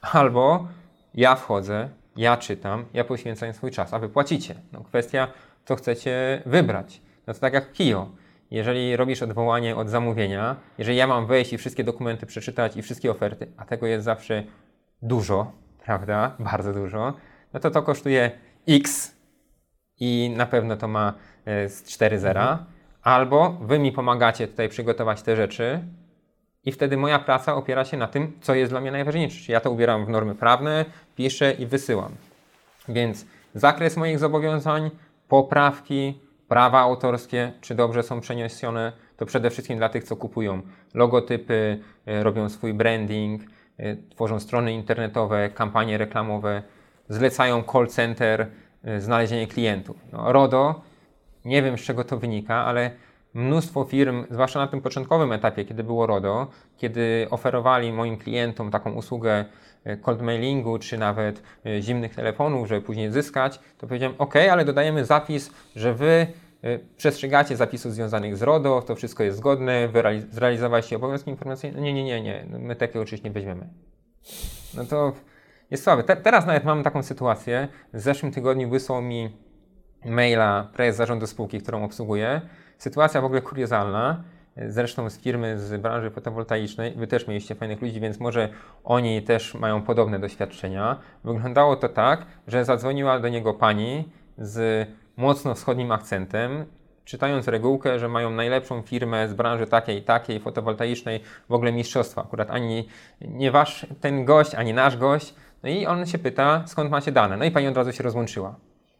[0.00, 0.66] Albo
[1.14, 4.54] ja wchodzę, ja czytam, ja poświęcam swój czas, a wy płacicie.
[4.72, 5.28] No, kwestia,
[5.64, 7.00] co chcecie wybrać.
[7.26, 8.08] No to tak jak KIO.
[8.50, 13.10] Jeżeli robisz odwołanie od zamówienia, jeżeli ja mam wejść i wszystkie dokumenty przeczytać i wszystkie
[13.10, 14.44] oferty, a tego jest zawsze
[15.02, 15.52] dużo,
[15.84, 16.36] prawda?
[16.38, 17.14] Bardzo dużo,
[17.52, 18.30] no to to kosztuje
[18.68, 19.16] X
[20.00, 22.66] i na pewno to ma e, z 4 zera.
[23.02, 25.80] Albo wy mi pomagacie tutaj przygotować te rzeczy,
[26.64, 29.40] i wtedy moja praca opiera się na tym, co jest dla mnie najważniejsze.
[29.40, 30.84] Czyli ja to ubieram w normy prawne,
[31.16, 32.12] piszę i wysyłam.
[32.88, 34.90] Więc zakres moich zobowiązań,
[35.28, 40.62] poprawki, prawa autorskie, czy dobrze są przeniesione, to przede wszystkim dla tych, co kupują
[40.94, 41.78] logotypy,
[42.08, 43.42] y, robią swój branding,
[43.80, 46.62] y, tworzą strony internetowe, kampanie reklamowe,
[47.08, 48.46] zlecają call center,
[48.88, 49.96] y, znalezienie klientów.
[50.12, 50.80] No, RODO,
[51.44, 52.90] nie wiem z czego to wynika, ale
[53.34, 56.46] mnóstwo firm, zwłaszcza na tym początkowym etapie, kiedy było RODO,
[56.76, 59.46] kiedy oferowali moim klientom taką usługę e,
[60.00, 65.04] cold mailingu, czy nawet e, zimnych telefonów, żeby później zyskać, to powiedziałem, ok, ale dodajemy
[65.04, 66.26] zapis, że wy
[66.62, 71.80] e, przestrzegacie zapisów związanych z RODO, to wszystko jest zgodne, wy zrealizowaliście obowiązki informacyjne.
[71.80, 73.68] Nie, nie, nie, nie, no, my takiego oczywiście nie weźmiemy.
[74.74, 75.12] No to
[75.70, 76.04] jest słabe.
[76.04, 77.68] Te, teraz nawet mamy taką sytuację.
[77.92, 79.36] W zeszłym tygodniu wysłał mi
[80.04, 82.40] maila prezes zarządu spółki, którą obsługuję,
[82.78, 84.24] Sytuacja w ogóle kuriozalna,
[84.66, 88.48] zresztą z firmy z branży fotowoltaicznej, wy też mieliście fajnych ludzi, więc może
[88.84, 90.96] oni też mają podobne doświadczenia.
[91.24, 96.64] Wyglądało to tak, że zadzwoniła do niego pani z mocno wschodnim akcentem,
[97.04, 102.22] czytając regułkę, że mają najlepszą firmę z branży takiej takiej, fotowoltaicznej, w ogóle mistrzostwa.
[102.22, 102.88] Akurat ani
[103.20, 105.34] nie wasz ten gość, ani nasz gość.
[105.62, 107.36] No i on się pyta, skąd macie dane.
[107.36, 108.54] No i pani od razu się rozłączyła.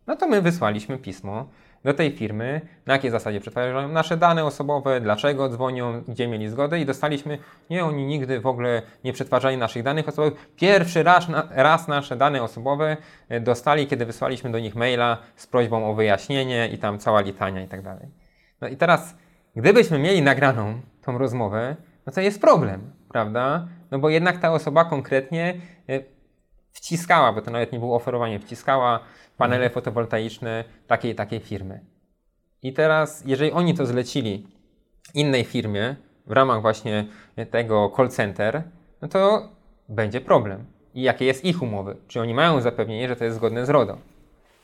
[0.06, 1.48] No to my wysłaliśmy pismo
[1.84, 6.80] do tej firmy, na jakiej zasadzie przetwarzają nasze dane osobowe, dlaczego dzwonią, gdzie mieli zgodę
[6.80, 7.38] i dostaliśmy,
[7.70, 10.54] nie, oni nigdy w ogóle nie przetwarzali naszych danych osobowych.
[10.56, 12.96] Pierwszy raz, raz nasze dane osobowe
[13.28, 17.62] e, dostali, kiedy wysłaliśmy do nich maila z prośbą o wyjaśnienie i tam cała litania
[17.62, 18.08] i tak dalej.
[18.60, 19.16] No i teraz,
[19.56, 21.76] gdybyśmy mieli nagraną tą rozmowę,
[22.06, 23.68] no to jest problem, prawda?
[23.90, 25.54] No bo jednak ta osoba konkretnie
[25.88, 26.00] e,
[26.72, 29.00] wciskała, bo to nawet nie było oferowanie, wciskała
[29.38, 29.74] panele mhm.
[29.74, 31.80] fotowoltaiczne takiej takiej firmy.
[32.62, 34.46] I teraz, jeżeli oni to zlecili
[35.14, 37.06] innej firmie w ramach właśnie
[37.50, 38.62] tego call center,
[39.02, 39.48] no to
[39.88, 40.64] będzie problem.
[40.94, 41.96] I jakie jest ich umowy?
[42.08, 43.98] Czy oni mają zapewnienie, że to jest zgodne z RODO?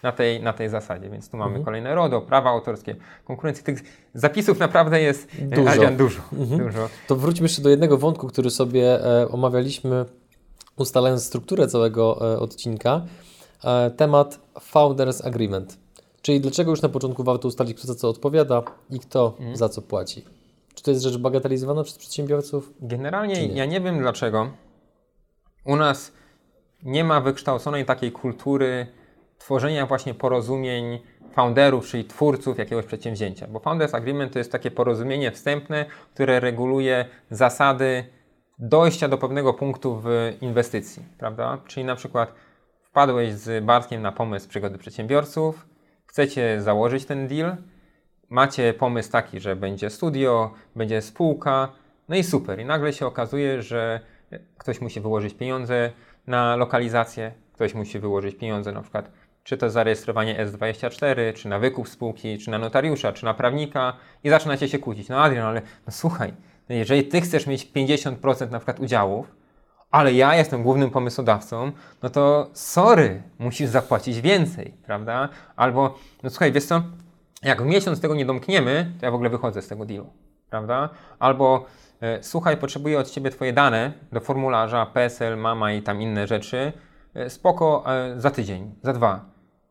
[0.03, 1.65] Na tej, na tej zasadzie, więc tu mamy mhm.
[1.65, 3.65] kolejne RODO, prawa autorskie, konkurencje.
[3.65, 3.83] Tych
[4.15, 5.71] zapisów naprawdę jest dużo.
[5.71, 6.61] Adrian, dużo, mhm.
[6.65, 6.89] dużo.
[7.07, 10.05] To wróćmy jeszcze do jednego wątku, który sobie e, omawialiśmy,
[10.77, 13.03] ustalając strukturę całego e, odcinka.
[13.65, 15.79] E, temat Founders Agreement.
[16.23, 19.57] Czyli dlaczego już na początku warto ustalić, kto za co odpowiada i kto mhm.
[19.57, 20.25] za co płaci.
[20.75, 22.73] Czy to jest rzecz bagatelizowana przez przedsiębiorców?
[22.81, 23.55] Generalnie nie?
[23.55, 24.51] ja nie wiem dlaczego.
[25.65, 26.13] U nas
[26.83, 28.87] nie ma wykształconej takiej kultury
[29.39, 30.99] tworzenia właśnie porozumień
[31.33, 33.47] founderów, czyli twórców jakiegoś przedsięwzięcia.
[33.47, 35.85] Bo Founders Agreement to jest takie porozumienie wstępne,
[36.15, 38.05] które reguluje zasady
[38.59, 40.09] dojścia do pewnego punktu w
[40.41, 41.59] inwestycji, prawda?
[41.67, 42.35] Czyli na przykład
[42.95, 45.67] wpadłeś z Bartkiem na pomysł przygody przedsiębiorców,
[46.07, 47.57] chcecie założyć ten deal,
[48.31, 51.73] macie pomysł taki, że będzie studio, będzie spółka,
[52.09, 52.61] no i super.
[52.61, 54.01] I nagle się okazuje, że
[54.59, 55.93] ktoś musi wyłożyć pieniądze
[56.27, 59.11] na lokalizację, ktoś musi wyłożyć pieniądze na przykład
[59.45, 63.97] czy to zarejestrowanie S24, czy na wykup spółki, czy na notariusza, czy na prawnika.
[64.25, 65.09] I zaczynacie się kłócić.
[65.09, 66.33] No Adrian, ale no słuchaj,
[66.69, 69.44] no jeżeli ty chcesz mieć 50% na przykład udziałów,
[69.95, 71.73] ale ja jestem głównym pomysłodawcą,
[72.03, 75.29] no to sorry, musisz zapłacić więcej, prawda?
[75.57, 76.83] Albo, no słuchaj, wiesz co,
[77.43, 80.13] jak w miesiąc tego nie domkniemy, to ja w ogóle wychodzę z tego dealu,
[80.51, 80.89] prawda?
[81.19, 81.67] Albo,
[82.01, 86.73] e, słuchaj, potrzebuję od Ciebie Twoje dane do formularza, PESEL, MAMA i tam inne rzeczy,
[87.15, 89.25] e, spoko, e, za tydzień, za dwa.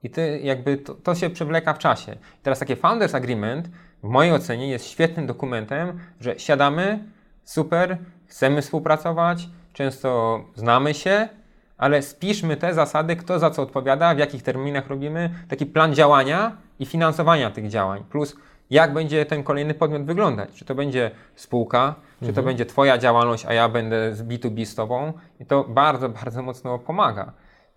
[0.04, 2.12] I ty jakby to, to się przewleka w czasie.
[2.12, 3.70] I teraz takie Founders Agreement
[4.04, 7.04] w mojej ocenie jest świetnym dokumentem, że siadamy,
[7.44, 7.98] super,
[8.28, 11.30] chcemy współpracować, często znamy się,
[11.78, 16.58] ale spiszmy te zasady, kto za co odpowiada, w jakich terminach robimy, taki plan działania
[16.80, 18.04] i finansowania tych działań.
[18.10, 18.36] Plus,
[18.70, 20.50] jak będzie ten kolejny podmiot wyglądać.
[20.56, 22.46] Czy to będzie spółka, czy to mhm.
[22.46, 25.14] będzie Twoja działalność, a ja będę z B2B z Tobą.
[25.40, 27.34] I to bardzo, bardzo mocno pomaga.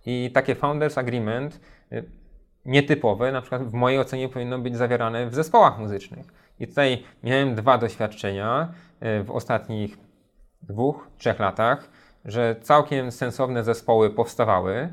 [0.06, 1.60] I takie Founders Agreement
[1.92, 2.04] y,
[2.64, 6.26] nietypowe, na przykład w mojej ocenie powinno być zawierane w zespołach muzycznych.
[6.60, 8.68] I tutaj miałem dwa doświadczenia
[9.20, 10.05] y, w ostatnich
[10.68, 11.88] dwóch, trzech latach.
[12.24, 14.88] że całkiem sensowne zespoły powstawały,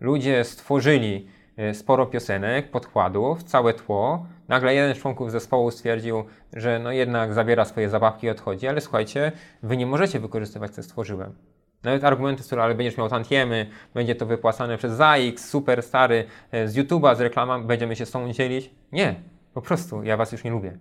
[0.00, 4.26] ludzie stworzyli e, sporo piosenek, podkładów, całe tło.
[4.48, 8.80] Nagle jeden z członków zespołu stwierdził, że no jednak zabiera swoje zabawki i odchodzi, ale
[8.80, 11.34] słuchajcie, wy nie możecie wykorzystywać co stworzyłem.
[11.82, 16.68] Nawet argumenty, które ale będziesz miał tantiemy, będzie to wypłacane przez ZAX, super stary, e,
[16.68, 18.70] z YouTube'a, z reklamą, będziemy się z tą dzielić.
[18.92, 19.14] Nie,
[19.54, 20.78] po prostu ja was już nie lubię.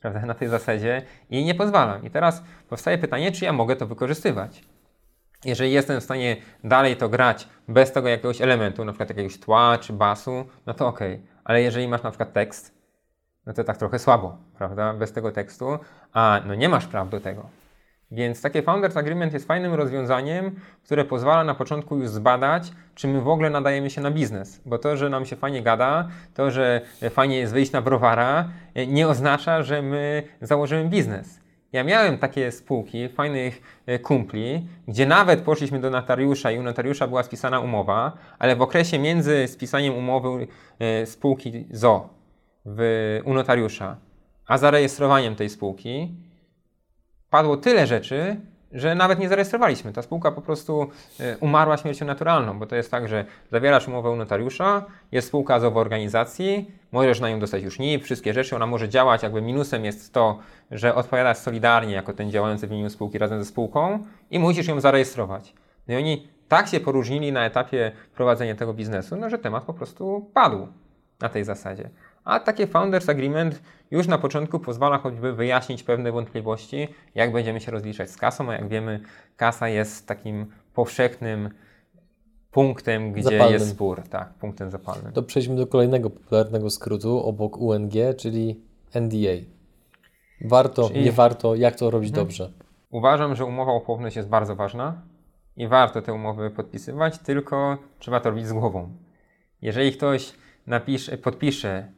[0.00, 0.26] Prawda?
[0.26, 2.04] Na tej zasadzie i nie pozwalam.
[2.04, 4.62] I teraz powstaje pytanie, czy ja mogę to wykorzystywać.
[5.44, 9.78] Jeżeli jestem w stanie dalej to grać bez tego jakiegoś elementu, na przykład jakiegoś tła
[9.78, 11.00] czy basu, no to ok.
[11.44, 12.74] Ale jeżeli masz na przykład tekst,
[13.46, 14.94] no to tak trochę słabo, prawda?
[14.94, 15.78] Bez tego tekstu,
[16.12, 17.48] a no nie masz praw do tego.
[18.10, 20.54] Więc takie Founders Agreement jest fajnym rozwiązaniem,
[20.84, 24.60] które pozwala na początku już zbadać, czy my w ogóle nadajemy się na biznes.
[24.66, 26.80] Bo to, że nam się fajnie gada, to, że
[27.10, 28.48] fajnie jest wyjść na browara,
[28.86, 31.40] nie oznacza, że my założymy biznes.
[31.72, 37.08] Ja miałem takie spółki, fajnych e, kumpli, gdzie nawet poszliśmy do notariusza i u notariusza
[37.08, 40.46] była spisana umowa, ale w okresie między spisaniem umowy
[40.78, 42.08] e, spółki ZO
[42.64, 43.96] w, u notariusza,
[44.46, 46.14] a zarejestrowaniem tej spółki,
[47.30, 48.36] padło tyle rzeczy,
[48.72, 49.92] że nawet nie zarejestrowaliśmy.
[49.92, 54.10] Ta spółka po prostu e, umarła śmiercią naturalną, bo to jest tak, że zawierasz umowę
[54.10, 58.66] u notariusza, jest spółka z organizacji, możesz na nią dostać już NIP, wszystkie rzeczy, ona
[58.66, 60.38] może działać, jakby minusem jest to,
[60.70, 64.80] że odpowiadasz solidarnie jako ten działający w imieniu spółki razem ze spółką i musisz ją
[64.80, 65.54] zarejestrować.
[65.88, 69.74] No i oni tak się poróżnili na etapie prowadzenia tego biznesu, no, że temat po
[69.74, 70.68] prostu padł
[71.20, 71.90] na tej zasadzie.
[72.28, 77.70] A takie Founders Agreement już na początku pozwala choćby wyjaśnić pewne wątpliwości, jak będziemy się
[77.72, 79.00] rozliczać z kasą, a jak wiemy,
[79.36, 81.50] kasa jest takim powszechnym
[82.50, 83.52] punktem, gdzie zapalnym.
[83.52, 85.12] jest spór, tak, punktem zapalnym.
[85.12, 88.60] To przejdźmy do kolejnego popularnego skrótu obok UNG, czyli
[88.94, 89.44] NDA.
[90.44, 91.04] Warto, czyli...
[91.04, 92.26] nie warto, jak to robić hmm.
[92.26, 92.52] dobrze?
[92.90, 95.02] Uważam, że umowa o poufność jest bardzo ważna
[95.56, 98.96] i warto te umowy podpisywać, tylko trzeba to robić z głową.
[99.62, 100.32] Jeżeli ktoś
[100.66, 101.97] napisze, podpisze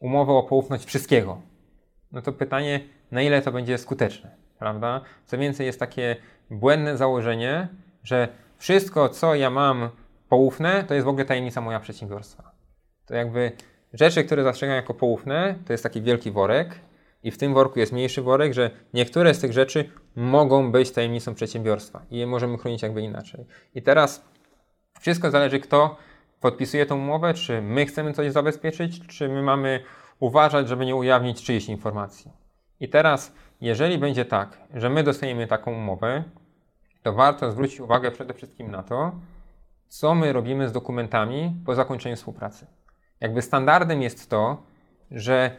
[0.00, 1.40] umowę o poufność wszystkiego,
[2.12, 2.80] no to pytanie,
[3.10, 5.00] na ile to będzie skuteczne, prawda?
[5.26, 6.16] Co więcej, jest takie
[6.50, 7.68] błędne założenie,
[8.04, 8.28] że
[8.58, 9.90] wszystko, co ja mam
[10.28, 12.50] poufne, to jest w ogóle tajemnica moja przedsiębiorstwa.
[13.06, 13.52] To jakby
[13.92, 16.74] rzeczy, które zastrzegam jako poufne, to jest taki wielki worek
[17.22, 21.34] i w tym worku jest mniejszy worek, że niektóre z tych rzeczy mogą być tajemnicą
[21.34, 23.46] przedsiębiorstwa i je możemy chronić jakby inaczej.
[23.74, 24.24] I teraz
[25.00, 25.96] wszystko zależy, kto
[26.40, 29.80] podpisuje tą umowę, czy my chcemy coś zabezpieczyć, czy my mamy
[30.20, 32.30] uważać, żeby nie ujawnić czyjejś informacji.
[32.80, 36.24] I teraz, jeżeli będzie tak, że my dostajemy taką umowę,
[37.02, 39.12] to warto zwrócić uwagę przede wszystkim na to,
[39.88, 42.66] co my robimy z dokumentami po zakończeniu współpracy.
[43.20, 44.62] Jakby standardem jest to,
[45.10, 45.56] że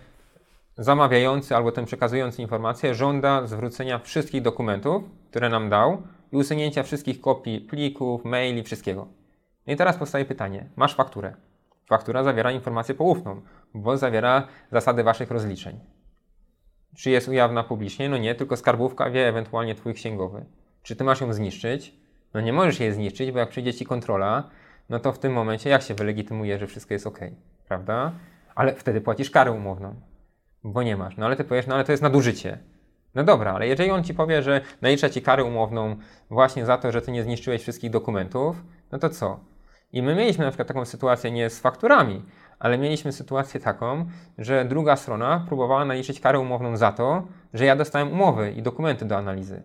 [0.77, 6.01] zamawiający albo ten przekazujący informację żąda zwrócenia wszystkich dokumentów, które nam dał
[6.32, 9.20] i usunięcia wszystkich kopii plików, maili, wszystkiego.
[9.68, 11.34] No i teraz powstaje pytanie: masz fakturę.
[11.86, 13.41] Faktura zawiera informację poufną,
[13.74, 15.80] bo zawiera zasady waszych rozliczeń.
[16.95, 18.09] Czy jest ujawna publicznie?
[18.09, 20.45] No nie, tylko skarbówka wie, ewentualnie twój księgowy.
[20.84, 21.95] Czy ty masz ją zniszczyć?
[22.34, 24.49] No nie możesz jej zniszczyć, bo jak przyjdzie ci kontrola,
[24.89, 27.20] no to w tym momencie jak się wylegitymuje, że wszystko jest ok,
[27.68, 28.12] prawda?
[28.55, 29.95] Ale wtedy płacisz karę umowną,
[30.64, 31.18] bo nie masz.
[31.18, 32.57] No ale ty powiesz, no ale to jest nadużycie.
[33.16, 35.95] No dobra, ale jeżeli on ci powie, że nalicza ci karę umowną
[36.30, 39.39] właśnie za to, że ty nie zniszczyłeś wszystkich dokumentów, no to co?
[39.93, 42.25] I my mieliśmy na przykład taką sytuację nie z fakturami,
[42.59, 44.05] ale mieliśmy sytuację taką,
[44.37, 47.23] że druga strona próbowała naliczyć karę umowną za to,
[47.53, 49.63] że ja dostałem umowy i dokumenty do analizy.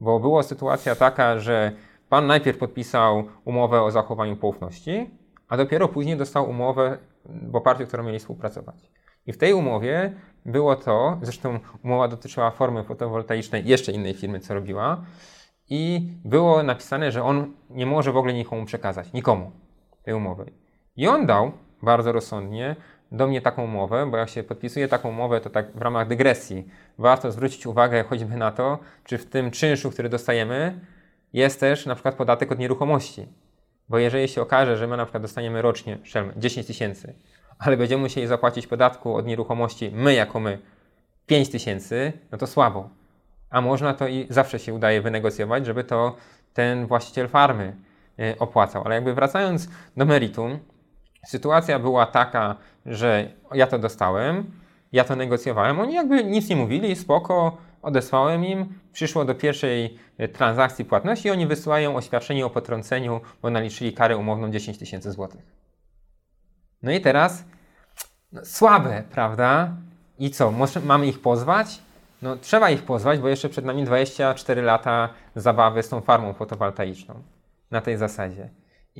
[0.00, 1.72] Bo była sytuacja taka, że
[2.08, 5.10] pan najpierw podpisał umowę o zachowaniu poufności,
[5.48, 8.90] a dopiero później dostał umowę w oparciu którą mieli współpracować.
[9.26, 10.12] I w tej umowie
[10.46, 15.04] było to, zresztą umowa dotyczyła formy fotowoltaicznej jeszcze innej firmy, co robiła,
[15.70, 19.50] i było napisane, że on nie może w ogóle nikomu przekazać, nikomu
[20.02, 20.50] tej umowy.
[20.96, 21.52] I on dał
[21.82, 22.76] bardzo rozsądnie
[23.12, 26.68] do mnie taką umowę, bo jak się podpisuje taką umowę, to tak w ramach dygresji
[26.98, 30.80] warto zwrócić uwagę choćby na to, czy w tym czynszu, który dostajemy,
[31.32, 33.26] jest też na przykład podatek od nieruchomości.
[33.88, 35.98] Bo jeżeli się okaże, że my na przykład dostaniemy rocznie
[36.36, 37.14] 10 tysięcy,
[37.58, 40.58] ale będziemy musieli zapłacić podatku od nieruchomości my jako my
[41.26, 42.97] 5 tysięcy, no to słabo.
[43.50, 46.16] A można to i zawsze się udaje wynegocjować, żeby to
[46.54, 47.76] ten właściciel farmy
[48.18, 48.82] e, opłacał.
[48.84, 50.58] Ale jakby wracając do meritum,
[51.26, 54.50] sytuacja była taka, że ja to dostałem,
[54.92, 60.28] ja to negocjowałem, oni jakby nic nie mówili, spoko, odesłałem im, przyszło do pierwszej e,
[60.28, 65.40] transakcji płatności i oni wysyłają oświadczenie o potrąceniu, bo naliczyli karę umowną 10 tysięcy złotych.
[66.82, 67.44] No i teraz
[68.32, 69.76] no, słabe, prawda?
[70.18, 70.52] I co,
[70.84, 71.82] mamy ich pozwać?
[72.22, 77.14] No trzeba ich pozwać, bo jeszcze przed nami 24 lata zabawy z tą farmą fotowoltaiczną
[77.70, 78.48] na tej zasadzie.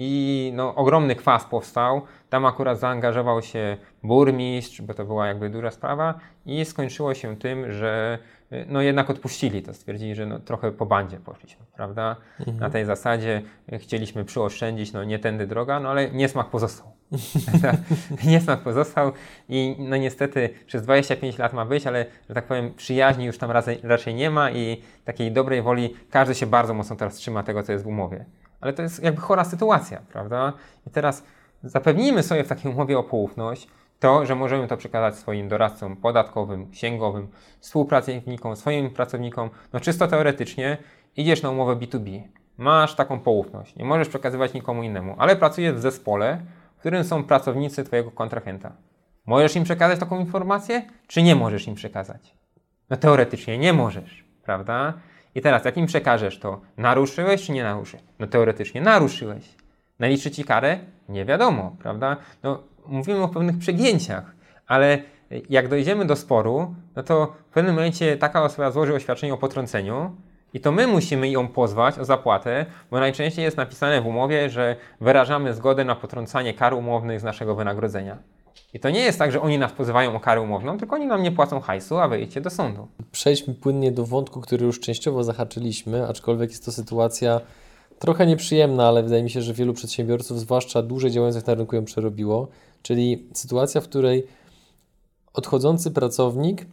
[0.00, 2.02] I no, ogromny kwas powstał.
[2.30, 6.14] Tam akurat zaangażował się burmistrz, bo to była jakby duża sprawa,
[6.46, 8.18] i skończyło się tym, że
[8.66, 9.74] no jednak odpuścili to.
[9.74, 12.16] Stwierdzili, że no, trochę po bandzie poszliśmy, prawda?
[12.40, 12.58] Mhm.
[12.58, 13.42] Na tej zasadzie
[13.78, 16.97] chcieliśmy przyoszczędzić, no nie tędy droga, no ale niesmak pozostał.
[18.24, 19.12] niesmak pozostał
[19.48, 23.50] i no niestety przez 25 lat ma być, ale że tak powiem przyjaźni już tam
[23.82, 27.72] raczej nie ma i takiej dobrej woli każdy się bardzo mocno teraz trzyma tego, co
[27.72, 28.24] jest w umowie.
[28.60, 30.52] Ale to jest jakby chora sytuacja, prawda?
[30.86, 31.24] I teraz
[31.62, 33.68] zapewnijmy sobie w takiej umowie o poufność
[34.00, 37.28] to, że możemy to przekazać swoim doradcom podatkowym, księgowym,
[37.60, 39.50] współpracownikom, swoim pracownikom.
[39.72, 40.78] No czysto teoretycznie
[41.16, 42.22] idziesz na umowę B2B,
[42.58, 46.40] masz taką poufność, nie możesz przekazywać nikomu innemu, ale pracujesz w zespole,
[46.78, 48.72] którym są pracownicy Twojego kontrahenta.
[49.26, 52.34] Możesz im przekazać taką informację, czy nie możesz im przekazać?
[52.90, 54.94] No teoretycznie nie możesz, prawda?
[55.34, 58.04] I teraz, jak im przekażesz to, naruszyłeś czy nie naruszyłeś?
[58.18, 59.44] No teoretycznie naruszyłeś.
[59.98, 60.78] Naliczy ci karę?
[61.08, 62.16] Nie wiadomo, prawda?
[62.42, 64.34] No, mówimy o pewnych przegięciach,
[64.66, 64.98] ale
[65.50, 70.16] jak dojdziemy do sporu, no to w pewnym momencie taka osoba złoży oświadczenie o potrąceniu
[70.54, 74.76] i to my musimy ją pozwać o zapłatę, bo najczęściej jest napisane w umowie, że
[75.00, 78.18] wyrażamy zgodę na potrącanie kar umownych z naszego wynagrodzenia.
[78.74, 81.22] I to nie jest tak, że oni nas pozywają o karę umowną, tylko oni nam
[81.22, 82.88] nie płacą hajsu, a wyjdźcie do sądu.
[83.12, 87.40] Przejdźmy płynnie do wątku, który już częściowo zahaczyliśmy, aczkolwiek jest to sytuacja
[87.98, 91.84] trochę nieprzyjemna, ale wydaje mi się, że wielu przedsiębiorców, zwłaszcza dłużej działających na rynku, ją
[91.84, 92.48] przerobiło.
[92.82, 94.26] Czyli sytuacja, w której
[95.34, 96.66] odchodzący pracownik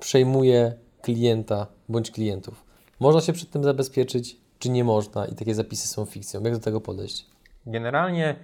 [0.00, 0.72] przejmuje
[1.02, 2.65] klienta bądź klientów.
[3.00, 6.42] Można się przed tym zabezpieczyć, czy nie można, i takie zapisy są fikcją.
[6.42, 7.26] Jak do tego podejść?
[7.66, 8.36] Generalnie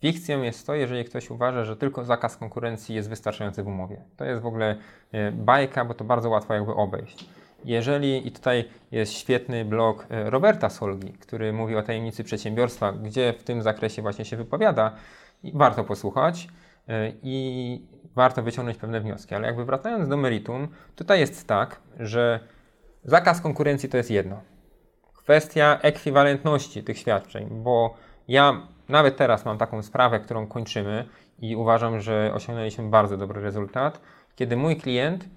[0.00, 4.02] Fikcją jest to, jeżeli ktoś uważa, że tylko zakaz konkurencji jest wystarczający w umowie.
[4.16, 4.76] To jest w ogóle
[5.12, 7.26] e, bajka, bo to bardzo łatwo jakby obejść.
[7.64, 13.34] Jeżeli, i tutaj jest świetny blog e, Roberta Solgi, który mówi o tajemnicy przedsiębiorstwa, gdzie
[13.38, 14.94] w tym zakresie właśnie się wypowiada,
[15.42, 16.48] i warto posłuchać
[16.88, 19.34] e, i warto wyciągnąć pewne wnioski.
[19.34, 22.40] Ale jakby wracając do meritum, tutaj jest tak, że
[23.04, 24.40] zakaz konkurencji to jest jedno.
[25.16, 27.94] Kwestia ekwiwalentności tych świadczeń, bo
[28.28, 34.00] ja nawet teraz mam taką sprawę, którą kończymy i uważam, że osiągnęliśmy bardzo dobry rezultat,
[34.36, 35.28] kiedy mój klient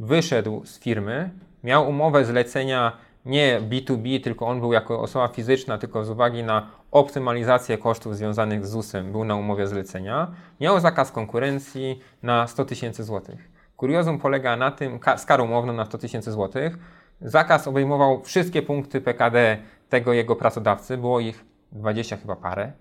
[0.00, 1.30] wyszedł z firmy,
[1.64, 2.92] miał umowę zlecenia
[3.26, 8.66] nie B2B, tylko on był jako osoba fizyczna, tylko z uwagi na optymalizację kosztów związanych
[8.66, 13.50] z ZUS-em był na umowie zlecenia, miał zakaz konkurencji na 100 tysięcy złotych.
[13.76, 16.78] Kuriozum polega na tym, karą umowną na 100 tysięcy złotych,
[17.20, 19.58] zakaz obejmował wszystkie punkty PKD
[19.88, 22.72] tego jego pracodawcy, było ich 20 chyba parę.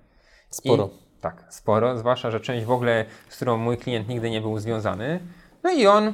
[0.50, 0.90] Sporo.
[0.94, 4.60] I, tak, sporo, zwłaszcza, że część w ogóle, z którą mój klient nigdy nie był
[4.60, 5.20] związany.
[5.64, 6.14] No i on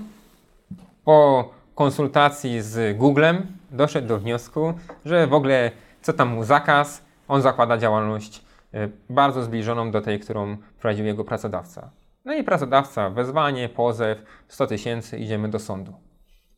[1.03, 4.73] po konsultacji z Googlem doszedł do wniosku,
[5.05, 10.19] że w ogóle co tam mu zakaz, on zakłada działalność e, bardzo zbliżoną do tej,
[10.19, 11.91] którą prowadził jego pracodawca.
[12.25, 15.93] No i pracodawca, wezwanie, pozew, 100 tysięcy, idziemy do sądu.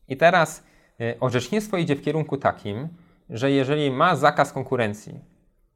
[0.08, 0.64] I teraz
[1.20, 2.88] orzecznictwo idzie w kierunku takim,
[3.30, 5.20] że jeżeli ma zakaz konkurencji,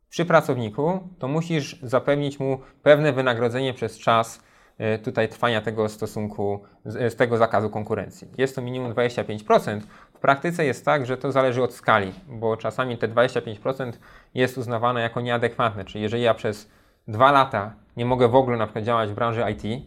[0.09, 4.43] przy pracowniku, to musisz zapewnić mu pewne wynagrodzenie przez czas
[4.79, 8.29] e, tutaj trwania tego stosunku, z tego zakazu konkurencji.
[8.39, 9.81] Jest to minimum 25%.
[10.15, 13.93] W praktyce jest tak, że to zależy od skali, bo czasami te 25%
[14.35, 16.71] jest uznawane jako nieadekwatne, czyli jeżeli ja przez
[17.09, 19.85] dwa lata nie mogę w ogóle na przykład działać w branży IT,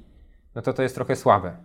[0.55, 1.55] no to to jest trochę słabe.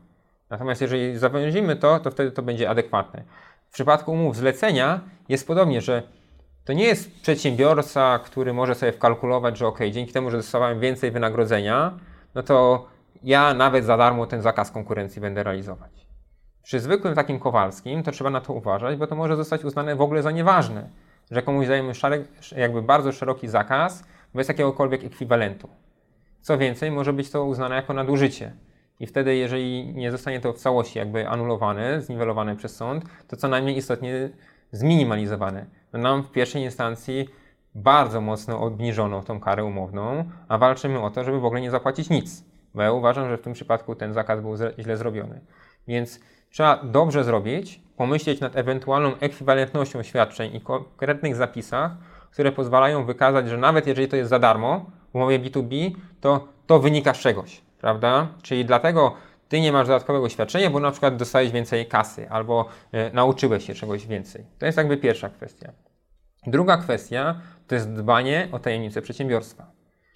[0.50, 3.22] Natomiast jeżeli zawęzimy to, to wtedy to będzie adekwatne.
[3.70, 6.02] W przypadku umów zlecenia jest podobnie, że
[6.64, 11.10] to nie jest przedsiębiorca, który może sobie wkalkulować, że ok, dzięki temu, że dostawałem więcej
[11.10, 11.98] wynagrodzenia,
[12.34, 12.86] no to
[13.22, 16.06] ja nawet za darmo ten zakaz konkurencji będę realizować.
[16.62, 20.00] Przy zwykłym takim Kowalskim to trzeba na to uważać, bo to może zostać uznane w
[20.00, 20.88] ogóle za nieważne,
[21.30, 24.04] że komuś dajemy szarek, jakby bardzo szeroki zakaz
[24.34, 25.68] bez jakiegokolwiek ekwiwalentu.
[26.40, 28.52] Co więcej, może być to uznane jako nadużycie.
[29.00, 33.48] I wtedy, jeżeli nie zostanie to w całości jakby anulowane, zniwelowane przez sąd, to co
[33.48, 34.30] najmniej istotnie
[34.72, 37.28] zminimalizowane nam w pierwszej instancji
[37.74, 42.10] bardzo mocno obniżono tą karę umowną, a walczymy o to, żeby w ogóle nie zapłacić
[42.10, 42.44] nic.
[42.74, 45.40] Bo ja uważam, że w tym przypadku ten zakaz był źle zrobiony.
[45.88, 46.20] Więc
[46.50, 51.92] trzeba dobrze zrobić, pomyśleć nad ewentualną ekwiwalentnością świadczeń i konkretnych zapisach,
[52.30, 55.90] które pozwalają wykazać, że nawet jeżeli to jest za darmo w umowie B2B,
[56.20, 58.28] to to wynika z czegoś, prawda?
[58.42, 59.14] Czyli dlatego
[59.48, 63.74] ty nie masz dodatkowego świadczenia, bo na przykład dostałeś więcej kasy albo e, nauczyłeś się
[63.74, 64.44] czegoś więcej.
[64.58, 65.72] To jest jakby pierwsza kwestia.
[66.46, 69.70] Druga kwestia to jest dbanie o tajemnicę przedsiębiorstwa.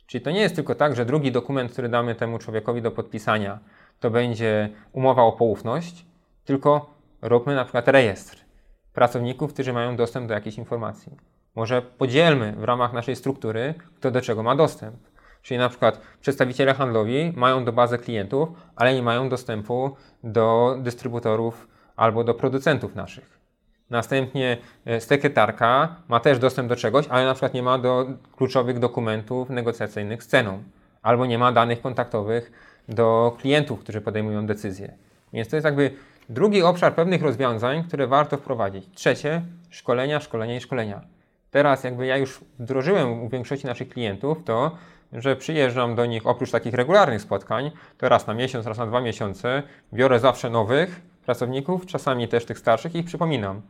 [0.07, 3.59] Czyli to nie jest tylko tak, że drugi dokument, który damy temu człowiekowi do podpisania,
[4.01, 6.07] to będzie umowa o poufność,
[6.45, 8.45] tylko róbmy na przykład rejestr
[8.93, 11.17] pracowników, którzy mają dostęp do jakiejś informacji.
[11.55, 14.97] Może podzielmy w ramach naszej struktury, kto do czego ma dostęp.
[15.43, 21.69] Czyli na przykład przedstawiciele handlowi mają do bazy klientów, ale nie mają dostępu do dystrybutorów
[21.97, 23.41] albo do producentów naszych.
[23.91, 28.79] Następnie e, sekretarka ma też dostęp do czegoś, ale na przykład nie ma do kluczowych
[28.79, 30.63] dokumentów negocjacyjnych z ceną,
[31.03, 32.53] albo nie ma danych kontaktowych
[32.89, 34.95] do klientów, którzy podejmują decyzje.
[35.33, 35.91] Więc to jest jakby
[36.29, 38.85] drugi obszar pewnych rozwiązań, które warto wprowadzić.
[38.95, 41.01] Trzecie, szkolenia, szkolenia i szkolenia.
[41.51, 44.77] Teraz jakby ja już wdrożyłem u większości naszych klientów to,
[45.13, 49.01] że przyjeżdżam do nich oprócz takich regularnych spotkań, to raz na miesiąc, raz na dwa
[49.01, 53.63] miesiące, biorę zawsze nowych pracowników, czasami też tych starszych i przypominam,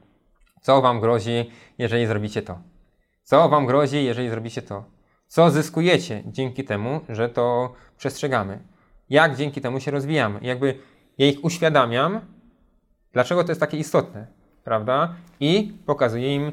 [0.60, 2.58] co Wam grozi, jeżeli zrobicie to.
[3.22, 4.84] Co Wam grozi, jeżeli zrobicie to.
[5.26, 8.58] Co zyskujecie dzięki temu, że to przestrzegamy.
[9.10, 10.38] Jak dzięki temu się rozwijamy.
[10.42, 10.78] Jakby
[11.18, 12.20] ja ich uświadamiam,
[13.12, 14.26] dlaczego to jest takie istotne,
[14.64, 15.14] prawda?
[15.40, 16.52] I pokazuję im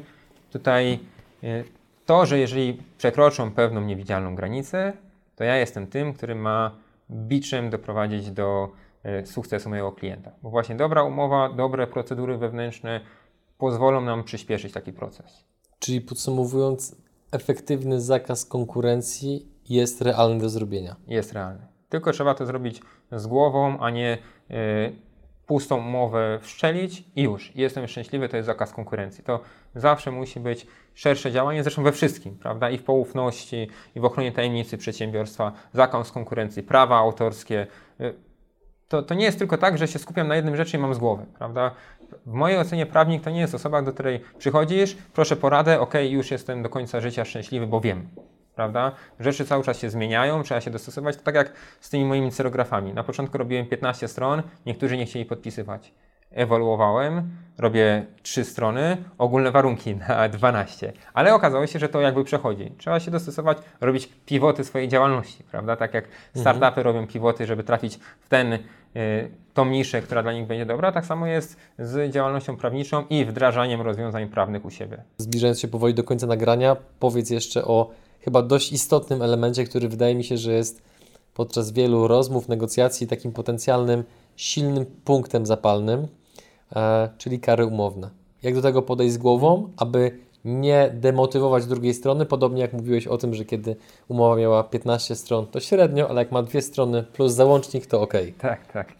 [0.50, 0.98] tutaj
[1.42, 1.77] e,
[2.08, 4.92] to, że jeżeli przekroczą pewną niewidzialną granicę,
[5.36, 6.76] to ja jestem tym, który ma
[7.10, 10.30] biczem doprowadzić do e, sukcesu mojego klienta.
[10.42, 13.00] Bo właśnie dobra umowa, dobre procedury wewnętrzne
[13.58, 15.44] pozwolą nam przyspieszyć taki proces.
[15.78, 16.96] Czyli podsumowując,
[17.32, 20.96] efektywny zakaz konkurencji jest realny do zrobienia.
[21.06, 21.66] Jest realny.
[21.88, 22.82] Tylko trzeba to zrobić
[23.12, 24.18] z głową, a nie
[24.50, 24.54] y,
[25.48, 27.52] pustą umowę wszczelić i już.
[27.56, 29.24] Jestem szczęśliwy, to jest zakaz konkurencji.
[29.24, 29.40] To
[29.74, 32.70] zawsze musi być szersze działanie, zresztą we wszystkim, prawda?
[32.70, 37.66] I w poufności, i w ochronie tajemnicy przedsiębiorstwa, zakaz konkurencji, prawa autorskie.
[38.88, 40.98] To, to nie jest tylko tak, że się skupiam na jednym rzeczy i mam z
[40.98, 41.70] głowy, prawda?
[42.26, 46.30] W mojej ocenie prawnik to nie jest osoba, do której przychodzisz, proszę poradę, ok, już
[46.30, 48.08] jestem do końca życia szczęśliwy, bo wiem,
[48.58, 48.92] prawda?
[49.20, 51.16] Rzeczy cały czas się zmieniają, trzeba się dostosować.
[51.16, 52.94] To tak jak z tymi moimi cyrografami.
[52.94, 55.92] Na początku robiłem 15 stron, niektórzy nie chcieli podpisywać.
[56.30, 60.92] Ewoluowałem, robię 3 strony, ogólne warunki na 12.
[61.14, 62.72] Ale okazało się, że to jakby przechodzi.
[62.78, 65.76] Trzeba się dostosować, robić pivoty swojej działalności, prawda?
[65.76, 66.04] Tak jak
[66.34, 66.84] startupy mhm.
[66.84, 68.58] robią pivoty, żeby trafić w ten y,
[69.54, 73.80] tą niszę, która dla nich będzie dobra, tak samo jest z działalnością prawniczą i wdrażaniem
[73.80, 75.02] rozwiązań prawnych u siebie.
[75.18, 77.90] Zbliżając się powoli do końca nagrania, powiedz jeszcze o
[78.20, 80.82] chyba dość istotnym elemencie, który wydaje mi się, że jest
[81.34, 84.04] podczas wielu rozmów, negocjacji takim potencjalnym,
[84.36, 86.08] silnym punktem zapalnym,
[86.76, 88.10] e, czyli kary umowne.
[88.42, 93.18] Jak do tego podejść z głową, aby nie demotywować drugiej strony, podobnie jak mówiłeś o
[93.18, 93.76] tym, że kiedy
[94.08, 98.14] umowa miała 15 stron, to średnio, ale jak ma dwie strony plus załącznik, to ok.
[98.38, 98.92] Tak, tak.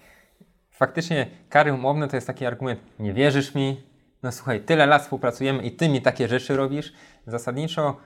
[0.70, 3.80] Faktycznie kary umowne to jest taki argument, nie wierzysz mi?
[4.22, 6.92] No słuchaj, tyle lat współpracujemy i ty mi takie rzeczy robisz.
[7.26, 7.96] Zasadniczo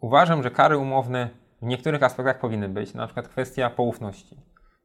[0.00, 1.28] Uważam, że kary umowne
[1.62, 4.36] w niektórych aspektach powinny być, na przykład kwestia poufności.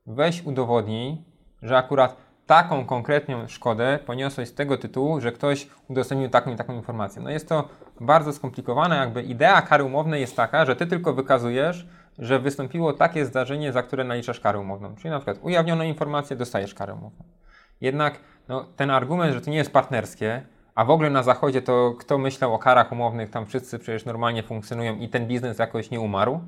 [0.06, 1.26] Weź udowodnij,
[1.62, 6.74] że akurat taką konkretną szkodę poniosłeś z tego tytułu, że ktoś udostępnił taką i taką
[6.74, 7.22] informację.
[7.22, 7.70] No jest to
[8.02, 11.88] bardzo skomplikowane, jakby idea kary umownej jest taka, że ty tylko wykazujesz,
[12.20, 14.96] że wystąpiło takie zdarzenie, za które naliczasz karę umowną.
[14.96, 17.26] Czyli na przykład ujawniono informację, dostajesz karę umowną.
[17.82, 20.42] Jednak no, ten argument, że to nie jest partnerskie,
[20.76, 24.44] a w ogóle na zachodzie to kto myślał o karach umownych, tam wszyscy przecież normalnie
[24.44, 26.40] funkcjonują i ten biznes jakoś nie umarł,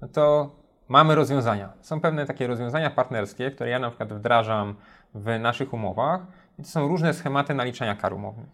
[0.00, 0.50] no to
[0.88, 1.72] mamy rozwiązania.
[1.80, 4.74] Są pewne takie rozwiązania partnerskie, które ja na przykład wdrażam
[5.14, 6.20] w naszych umowach
[6.58, 8.48] i to są różne schematy naliczania kar umownych.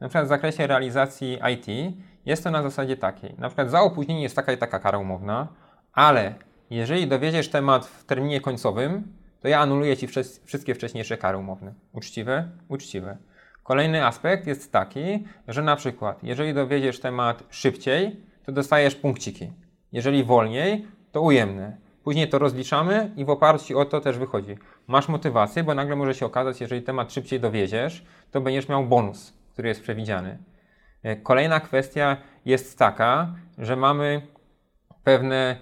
[0.00, 1.96] Na przykład w zakresie realizacji IT
[2.26, 3.34] jest to na zasadzie takiej.
[3.38, 5.48] Na przykład za opóźnienie jest taka i taka kara umowna,
[5.92, 6.34] ale
[6.70, 10.06] jeżeli dowiedziesz temat w terminie końcowym, to ja anuluję Ci
[10.44, 11.74] wszystkie wcześniejsze kary umowne.
[11.92, 12.48] Uczciwe?
[12.68, 13.16] Uczciwe.
[13.64, 19.52] Kolejny aspekt jest taki, że na przykład, jeżeli dowiedziesz temat szybciej, to dostajesz punkciki.
[19.92, 21.76] Jeżeli wolniej, to ujemne.
[22.04, 24.58] Później to rozliczamy i w oparciu o to też wychodzi.
[24.86, 29.32] Masz motywację, bo nagle może się okazać, jeżeli temat szybciej dowiedziesz, to będziesz miał bonus,
[29.52, 30.38] który jest przewidziany.
[31.02, 34.22] E, kolejna kwestia jest taka, że mamy
[35.04, 35.56] pewne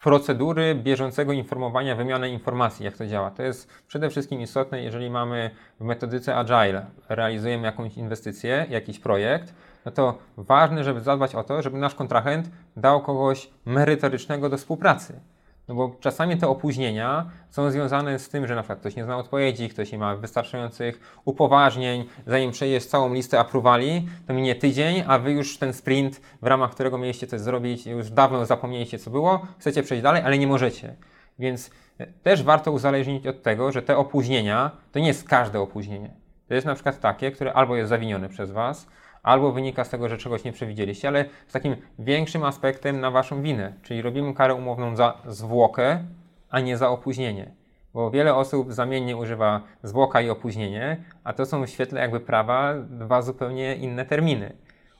[0.00, 3.30] procedury bieżącego informowania, wymiany informacji, jak to działa.
[3.30, 9.54] To jest przede wszystkim istotne, jeżeli mamy w metodyce Agile, realizujemy jakąś inwestycję, jakiś projekt,
[9.84, 15.20] no to ważne, żeby zadbać o to, żeby nasz kontrahent dał kogoś merytorycznego do współpracy.
[15.68, 19.16] No bo czasami te opóźnienia są związane z tym, że na przykład ktoś nie zna
[19.16, 25.18] odpowiedzi, ktoś nie ma wystarczających upoważnień, zanim przejdziesz całą listę aprowali, to minie tydzień, a
[25.18, 29.46] wy już ten sprint, w ramach którego mieliście coś zrobić, już dawno zapomnieliście co było,
[29.58, 30.94] chcecie przejść dalej, ale nie możecie.
[31.38, 36.10] Więc e, też warto uzależnić od tego, że te opóźnienia to nie jest każde opóźnienie.
[36.48, 38.86] To jest na przykład takie, które albo jest zawinione przez Was,
[39.22, 43.42] albo wynika z tego, że czegoś nie przewidzieliście, ale z takim większym aspektem na waszą
[43.42, 46.04] winę, czyli robimy karę umowną za zwłokę,
[46.50, 47.50] a nie za opóźnienie.
[47.94, 52.74] Bo wiele osób zamiennie używa zwłoka i opóźnienie, a to są w świetle jakby prawa
[52.74, 54.52] dwa zupełnie inne terminy.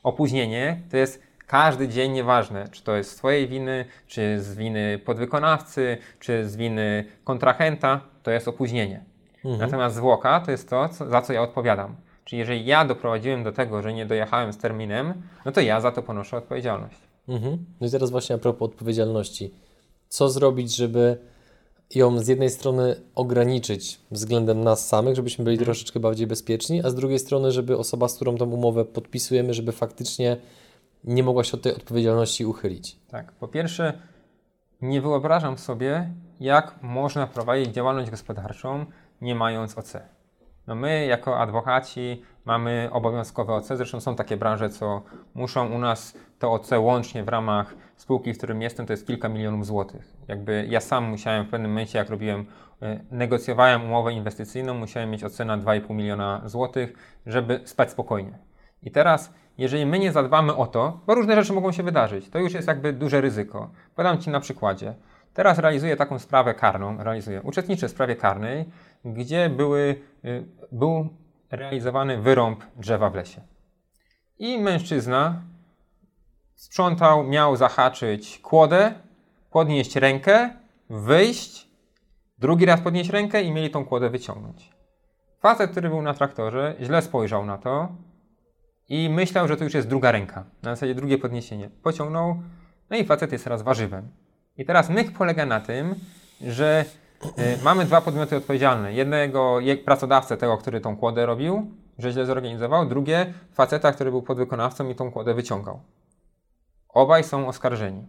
[0.03, 4.99] Opóźnienie to jest każdy dzień, nieważne, czy to jest z Twojej winy, czy z winy
[5.05, 9.03] podwykonawcy, czy z winy kontrahenta, to jest opóźnienie.
[9.45, 9.59] Mhm.
[9.59, 11.95] Natomiast zwłoka to jest to, co, za co ja odpowiadam.
[12.29, 15.13] Czyli jeżeli ja doprowadziłem do tego, że nie dojechałem z terminem,
[15.45, 16.95] no to ja za to ponoszę odpowiedzialność.
[17.27, 17.65] Mhm.
[17.81, 19.53] No i teraz właśnie a propos odpowiedzialności.
[20.09, 21.17] Co zrobić, żeby
[21.95, 25.65] ją z jednej strony ograniczyć względem nas samych, żebyśmy byli mhm.
[25.65, 29.71] troszeczkę bardziej bezpieczni, a z drugiej strony, żeby osoba, z którą tą umowę podpisujemy, żeby
[29.71, 30.37] faktycznie
[31.03, 32.99] nie mogła się od tej odpowiedzialności uchylić.
[33.07, 33.93] Tak, po pierwsze,
[34.81, 36.09] nie wyobrażam sobie,
[36.39, 38.85] jak można prowadzić działalność gospodarczą,
[39.21, 39.93] nie mając OC.
[40.69, 43.67] No my, jako adwokaci, mamy obowiązkowe OC.
[43.67, 45.01] Zresztą są takie branże, co
[45.33, 49.29] muszą u nas to OC łącznie w ramach spółki, w którym jestem, to jest kilka
[49.29, 50.13] milionów złotych.
[50.27, 52.45] Jakby ja sam musiałem w pewnym momencie, jak robiłem,
[52.81, 56.93] e, negocjowałem umowę inwestycyjną, musiałem mieć OC na 2,5 miliona złotych,
[57.25, 58.39] żeby spać spokojnie.
[58.83, 62.39] I teraz jeżeli my nie zadbamy o to, bo różne rzeczy mogą się wydarzyć, to
[62.39, 63.69] już jest jakby duże ryzyko.
[63.95, 64.93] Podam Ci na przykładzie.
[65.39, 68.65] Teraz realizuję taką sprawę karną, realizuję, uczestniczę w sprawie karnej,
[69.05, 71.09] gdzie były, y, był
[71.51, 73.41] realizowany wyrąb drzewa w lesie.
[74.39, 75.41] I mężczyzna
[76.55, 78.93] sprzątał, miał zahaczyć kłodę,
[79.51, 80.49] podnieść rękę,
[80.89, 81.67] wyjść,
[82.37, 84.69] drugi raz podnieść rękę i mieli tą kłodę wyciągnąć.
[85.41, 87.87] Facet, który był na traktorze, źle spojrzał na to,
[88.89, 91.69] i myślał, że to już jest druga ręka, na zasadzie drugie podniesienie.
[91.83, 92.41] Pociągnął,
[92.89, 94.09] no i facet jest teraz warzywem.
[94.59, 95.95] I teraz myk polega na tym,
[96.41, 96.85] że
[97.25, 98.93] y, mamy dwa podmioty odpowiedzialne.
[98.93, 104.89] Jednego pracodawcę, tego, który tą kłodę robił, że źle zorganizował, drugie faceta, który był podwykonawcą
[104.89, 105.79] i tą kłodę wyciągał.
[106.89, 108.05] Obaj są oskarżeni.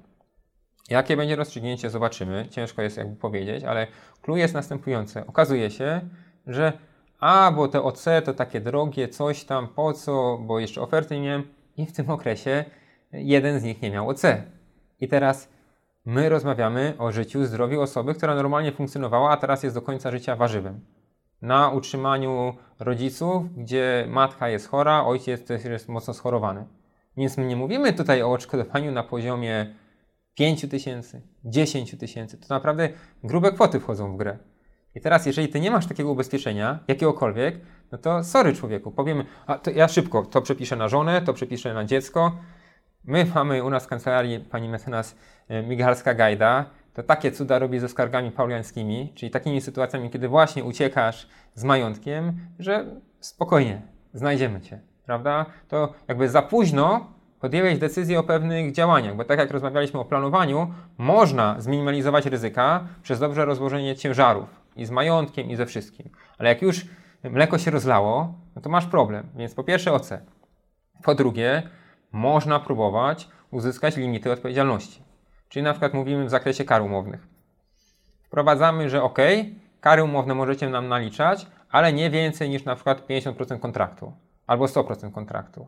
[0.88, 2.46] Jakie będzie rozstrzygnięcie, zobaczymy.
[2.50, 3.86] Ciężko jest jakby powiedzieć, ale
[4.22, 5.26] clue jest następujące.
[5.26, 6.00] Okazuje się,
[6.46, 6.72] że
[7.20, 11.26] a bo te OC to takie drogie, coś tam, po co, bo jeszcze oferty nie
[11.26, 11.42] miałem
[11.76, 12.64] i w tym okresie
[13.12, 14.22] jeden z nich nie miał OC.
[15.00, 15.48] I teraz
[16.06, 20.36] my rozmawiamy o życiu, zdrowiu osoby, która normalnie funkcjonowała, a teraz jest do końca życia
[20.36, 20.80] warzywem.
[21.42, 26.66] Na utrzymaniu rodziców, gdzie matka jest chora, ojciec też jest mocno schorowany.
[27.16, 29.74] Więc my nie mówimy tutaj o odszkodowaniu na poziomie
[30.34, 32.38] 5 tysięcy, 10 tysięcy.
[32.38, 32.88] To naprawdę
[33.24, 34.38] grube kwoty wchodzą w grę.
[34.94, 37.60] I teraz, jeżeli ty nie masz takiego ubezpieczenia, jakiegokolwiek,
[37.92, 41.84] no to sorry człowieku, powiemy, a ja szybko to przepiszę na żonę, to przepiszę na
[41.84, 42.32] dziecko.
[43.04, 45.16] My mamy u nas w kancelarii pani mecenas
[45.48, 51.28] e, Migalska-Gajda, to takie cuda robi ze skargami pauliańskimi, czyli takimi sytuacjami, kiedy właśnie uciekasz
[51.54, 52.84] z majątkiem, że
[53.20, 53.82] spokojnie,
[54.14, 55.46] znajdziemy cię, prawda?
[55.68, 57.06] To jakby za późno
[57.40, 63.20] podjęłeś decyzję o pewnych działaniach, bo tak jak rozmawialiśmy o planowaniu, można zminimalizować ryzyka przez
[63.20, 66.08] dobrze rozłożenie ciężarów i z majątkiem, i ze wszystkim.
[66.38, 66.86] Ale jak już
[67.24, 69.28] mleko się rozlało, no to masz problem.
[69.36, 70.10] Więc po pierwsze OC.
[71.02, 71.62] Po drugie,
[72.12, 75.02] można próbować uzyskać limity odpowiedzialności.
[75.48, 77.28] Czyli na przykład mówimy w zakresie kar umownych.
[78.22, 79.18] Wprowadzamy, że ok,
[79.80, 84.12] kary umowne możecie nam naliczać, ale nie więcej niż na przykład 50% kontraktu
[84.46, 85.66] albo 100% kontraktu.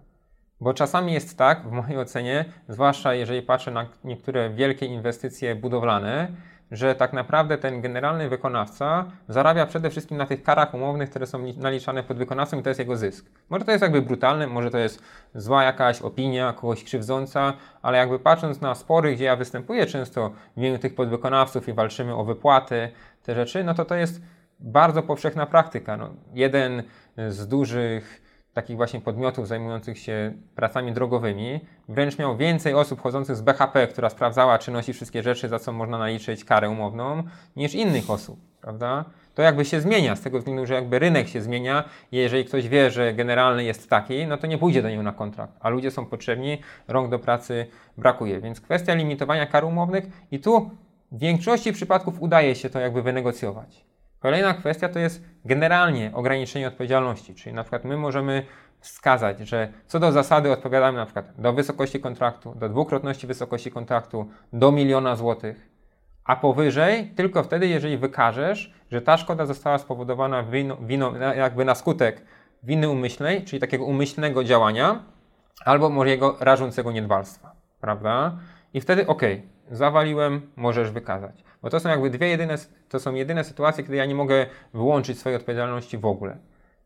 [0.60, 6.28] Bo czasami jest tak, w mojej ocenie, zwłaszcza jeżeli patrzę na niektóre wielkie inwestycje budowlane,
[6.72, 11.38] że tak naprawdę ten generalny wykonawca zarabia przede wszystkim na tych karach umownych, które są
[11.56, 13.26] naliczane pod wykonawcą i to jest jego zysk.
[13.50, 15.02] Może to jest jakby brutalne, może to jest
[15.34, 17.52] zła jakaś opinia, kogoś krzywdząca,
[17.82, 22.14] ale jakby patrząc na spory, gdzie ja występuję często w imieniu tych podwykonawców i walczymy
[22.14, 22.88] o wypłaty,
[23.22, 24.22] te rzeczy, no to to jest
[24.60, 25.96] bardzo powszechna praktyka.
[25.96, 26.82] No, jeden
[27.28, 28.22] z dużych
[28.54, 34.10] takich właśnie podmiotów zajmujących się pracami drogowymi, wręcz miał więcej osób chodzących z BHP, która
[34.10, 37.22] sprawdzała, czy nosi wszystkie rzeczy, za co można naliczyć karę umowną,
[37.56, 39.04] niż innych osób, prawda?
[39.34, 42.90] To jakby się zmienia, z tego względu, że jakby rynek się zmienia jeżeli ktoś wie,
[42.90, 46.06] że generalny jest taki, no to nie pójdzie do niego na kontrakt, a ludzie są
[46.06, 46.58] potrzebni,
[46.88, 47.66] rąk do pracy
[47.98, 48.40] brakuje.
[48.40, 50.70] Więc kwestia limitowania kar umownych i tu
[51.12, 53.91] w większości przypadków udaje się to jakby wynegocjować.
[54.22, 58.46] Kolejna kwestia to jest generalnie ograniczenie odpowiedzialności, czyli na przykład my możemy
[58.80, 64.28] wskazać, że co do zasady odpowiadamy na przykład do wysokości kontraktu, do dwukrotności wysokości kontraktu,
[64.52, 65.68] do miliona złotych,
[66.24, 71.74] a powyżej tylko wtedy, jeżeli wykażesz, że ta szkoda została spowodowana wino, wino, jakby na
[71.74, 72.24] skutek
[72.62, 75.02] winy umyślnej, czyli takiego umyślnego działania,
[75.64, 78.36] albo mojego rażącego niedbalstwa, prawda?
[78.74, 79.22] I wtedy ok,
[79.72, 81.44] zawaliłem, możesz wykazać.
[81.62, 82.56] Bo to są jakby dwie jedyne,
[82.88, 86.38] to są jedyne sytuacje, kiedy ja nie mogę wyłączyć swojej odpowiedzialności w ogóle.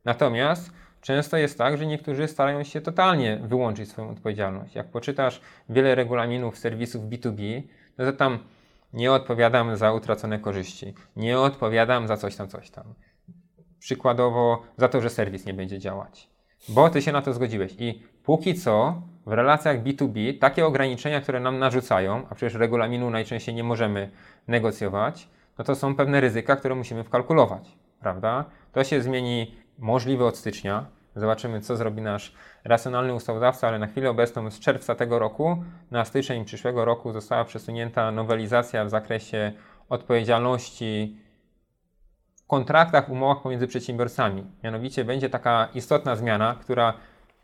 [0.05, 4.75] Natomiast często jest tak, że niektórzy starają się totalnie wyłączyć swoją odpowiedzialność.
[4.75, 7.63] Jak poczytasz wiele regulaminów serwisów B2B,
[7.99, 8.39] no to tam
[8.93, 10.95] Nie odpowiadam za utracone korzyści.
[11.17, 12.95] Nie odpowiadam za coś tam, coś tam.
[13.79, 16.29] Przykładowo za to, że serwis nie będzie działać.
[16.69, 17.75] Bo ty się na to zgodziłeś.
[17.79, 23.55] I póki co w relacjach B2B takie ograniczenia, które nam narzucają, a przecież regulaminu najczęściej
[23.55, 24.11] nie możemy
[24.49, 25.29] negocjować,
[25.59, 28.45] no to są pewne ryzyka, które musimy wkalkulować, prawda?
[28.73, 30.87] To się zmieni możliwe od stycznia.
[31.17, 32.35] Zobaczymy, co zrobi nasz
[32.65, 37.45] racjonalny ustawodawca, ale na chwilę obecną z czerwca tego roku na styczeń przyszłego roku została
[37.45, 39.53] przesunięta nowelizacja w zakresie
[39.89, 41.17] odpowiedzialności
[42.37, 44.45] w kontraktach, umowach pomiędzy przedsiębiorcami.
[44.65, 46.95] Mianowicie będzie taka istotna zmiana, która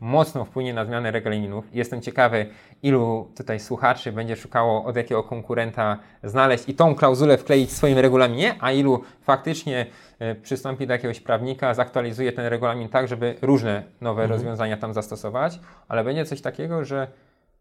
[0.03, 1.65] mocno wpłynie na zmianę regulaminów.
[1.73, 2.45] Jestem ciekawy,
[2.81, 7.97] ilu tutaj słuchaczy będzie szukało od jakiego konkurenta znaleźć i tą klauzulę wkleić w swoim
[7.97, 9.85] regulaminie, a ilu faktycznie
[10.19, 14.39] e, przystąpi do jakiegoś prawnika, zaktualizuje ten regulamin tak, żeby różne nowe mhm.
[14.39, 17.07] rozwiązania tam zastosować, ale będzie coś takiego, że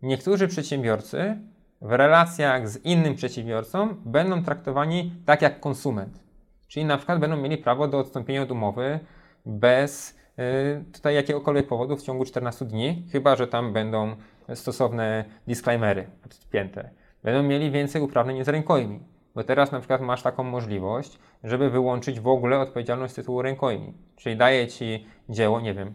[0.03, 1.37] niektórzy przedsiębiorcy
[1.83, 6.21] w relacjach z innym przedsiębiorcą będą traktowani tak jak konsument.
[6.69, 9.01] Czyli na przykład będą mieli prawo do odstąpienia od umowy
[9.47, 10.22] bez
[10.93, 14.17] tutaj jakiegokolwiek powodu w ciągu 14 dni, chyba że tam będą
[14.55, 16.91] stosowne disclaimery podpięte.
[17.23, 19.01] Będą mieli więcej uprawnień z rękojmi,
[19.35, 23.93] bo teraz na przykład masz taką możliwość, żeby wyłączyć w ogóle odpowiedzialność z tytułu rękojmi.
[24.17, 25.93] Czyli daje Ci dzieło, nie wiem,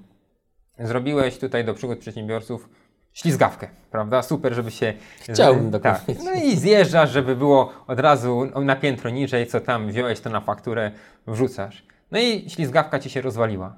[0.79, 2.69] zrobiłeś tutaj do przygód przedsiębiorców
[3.13, 4.21] ślizgawkę, prawda?
[4.21, 4.93] Super, żeby się...
[5.19, 6.01] Chciałbym tak.
[6.25, 10.41] No i zjeżdżasz, żeby było od razu na piętro niżej, co tam wziąłeś, to na
[10.41, 10.91] fakturę
[11.27, 11.85] wrzucasz.
[12.11, 13.75] No i ślizgawka Ci się rozwaliła.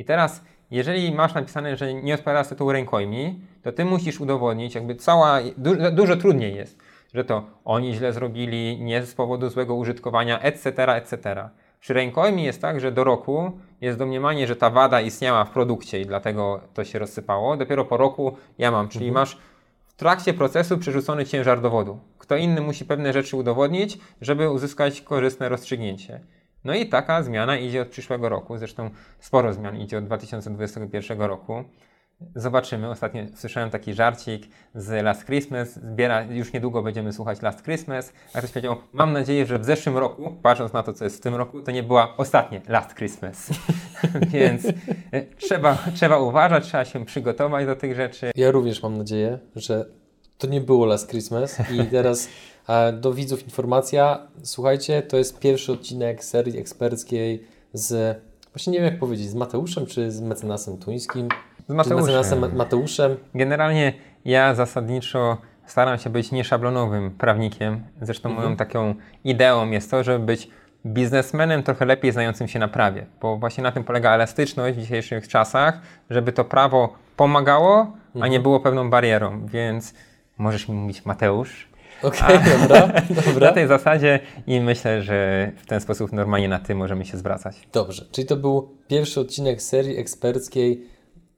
[0.00, 4.94] I teraz, jeżeli masz napisane, że nie odpowiada tytułu rękojmi, to ty musisz udowodnić, jakby
[4.94, 6.78] cała, du dużo trudniej jest,
[7.14, 11.48] że to oni źle zrobili, nie z powodu złego użytkowania, etc., etc.
[11.80, 16.00] Przy rękojmi jest tak, że do roku jest domniemanie, że ta wada istniała w produkcie
[16.00, 17.56] i dlatego to się rozsypało.
[17.56, 19.22] Dopiero po roku ja mam, czyli mhm.
[19.22, 19.38] masz
[19.86, 21.98] w trakcie procesu przerzucony ciężar dowodu.
[22.18, 26.20] Kto inny musi pewne rzeczy udowodnić, żeby uzyskać korzystne rozstrzygnięcie.
[26.64, 31.64] No i taka zmiana idzie od przyszłego roku, zresztą sporo zmian idzie od 2021 roku.
[32.34, 32.90] Zobaczymy.
[32.90, 35.74] Ostatnio słyszałem taki żarcik z Last Christmas.
[35.74, 38.12] Zbiera, już niedługo będziemy słuchać Last Christmas.
[38.34, 41.20] A ktoś powiedział, mam nadzieję, że w zeszłym roku, patrząc na to, co jest w
[41.20, 43.50] tym roku, to nie była ostatnie Last Christmas.
[44.32, 44.66] Więc
[45.12, 48.30] e, trzeba, trzeba uważać, trzeba się przygotować do tych rzeczy.
[48.34, 49.84] Ja również mam nadzieję, że
[50.38, 52.28] to nie było Last Christmas i teraz
[53.00, 58.18] do widzów informacja, słuchajcie, to jest pierwszy odcinek serii eksperckiej z,
[58.54, 61.28] właśnie nie wiem jak powiedzieć, z Mateuszem czy z mecenasem tuńskim?
[61.68, 62.06] Z Mateuszem.
[62.06, 63.16] mecenasem Mateuszem.
[63.34, 63.92] Generalnie
[64.24, 67.82] ja zasadniczo staram się być nieszablonowym prawnikiem.
[68.02, 68.46] Zresztą mhm.
[68.46, 68.94] moją taką
[69.24, 70.48] ideą jest to, żeby być
[70.86, 75.28] biznesmenem trochę lepiej znającym się na prawie, bo właśnie na tym polega elastyczność w dzisiejszych
[75.28, 75.80] czasach,
[76.10, 78.42] żeby to prawo pomagało, a nie mhm.
[78.42, 79.46] było pewną barierą.
[79.46, 79.94] Więc
[80.38, 81.69] możesz mi mówić Mateusz,
[82.02, 82.92] Okej, okay, dobra,
[83.26, 83.46] dobra.
[83.48, 87.56] Na tej zasadzie i myślę, że w ten sposób normalnie na ty możemy się zwracać.
[87.72, 90.86] Dobrze, czyli to był pierwszy odcinek serii eksperckiej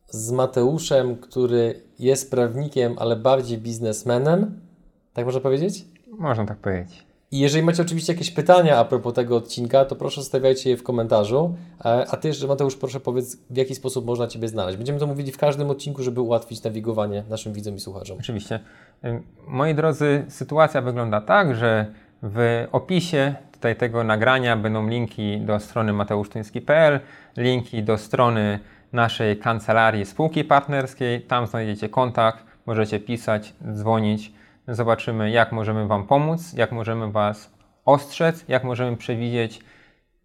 [0.08, 4.60] z Mateuszem, który jest prawnikiem, ale bardziej biznesmenem.
[5.12, 5.84] Tak można powiedzieć?
[6.18, 7.11] Można tak powiedzieć.
[7.32, 10.82] I jeżeli macie oczywiście jakieś pytania a propos tego odcinka, to proszę stawiajcie je w
[10.82, 11.54] komentarzu.
[11.84, 14.76] E, a Ty jeszcze, Mateusz, proszę powiedz, w jaki sposób można Ciebie znaleźć.
[14.76, 18.18] Będziemy to mówili w każdym odcinku, żeby ułatwić nawigowanie naszym widzom i słuchaczom.
[18.20, 18.60] Oczywiście.
[19.46, 21.86] Moi drodzy, sytuacja wygląda tak, że
[22.22, 27.00] w opisie tutaj tego nagrania będą linki do strony mateusztuński.pl,
[27.36, 28.58] linki do strony
[28.92, 31.20] naszej kancelarii spółki partnerskiej.
[31.20, 34.32] Tam znajdziecie kontakt, możecie pisać, dzwonić
[34.68, 37.50] Zobaczymy, jak możemy Wam pomóc, jak możemy Was
[37.84, 39.60] ostrzec, jak możemy przewidzieć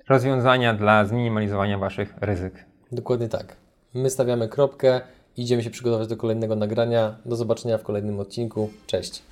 [0.09, 2.65] rozwiązania dla zminimalizowania Waszych ryzyk.
[2.91, 3.55] Dokładnie tak.
[3.93, 5.01] My stawiamy kropkę,
[5.37, 7.15] idziemy się przygotować do kolejnego nagrania.
[7.25, 8.69] Do zobaczenia w kolejnym odcinku.
[8.87, 9.23] Cześć.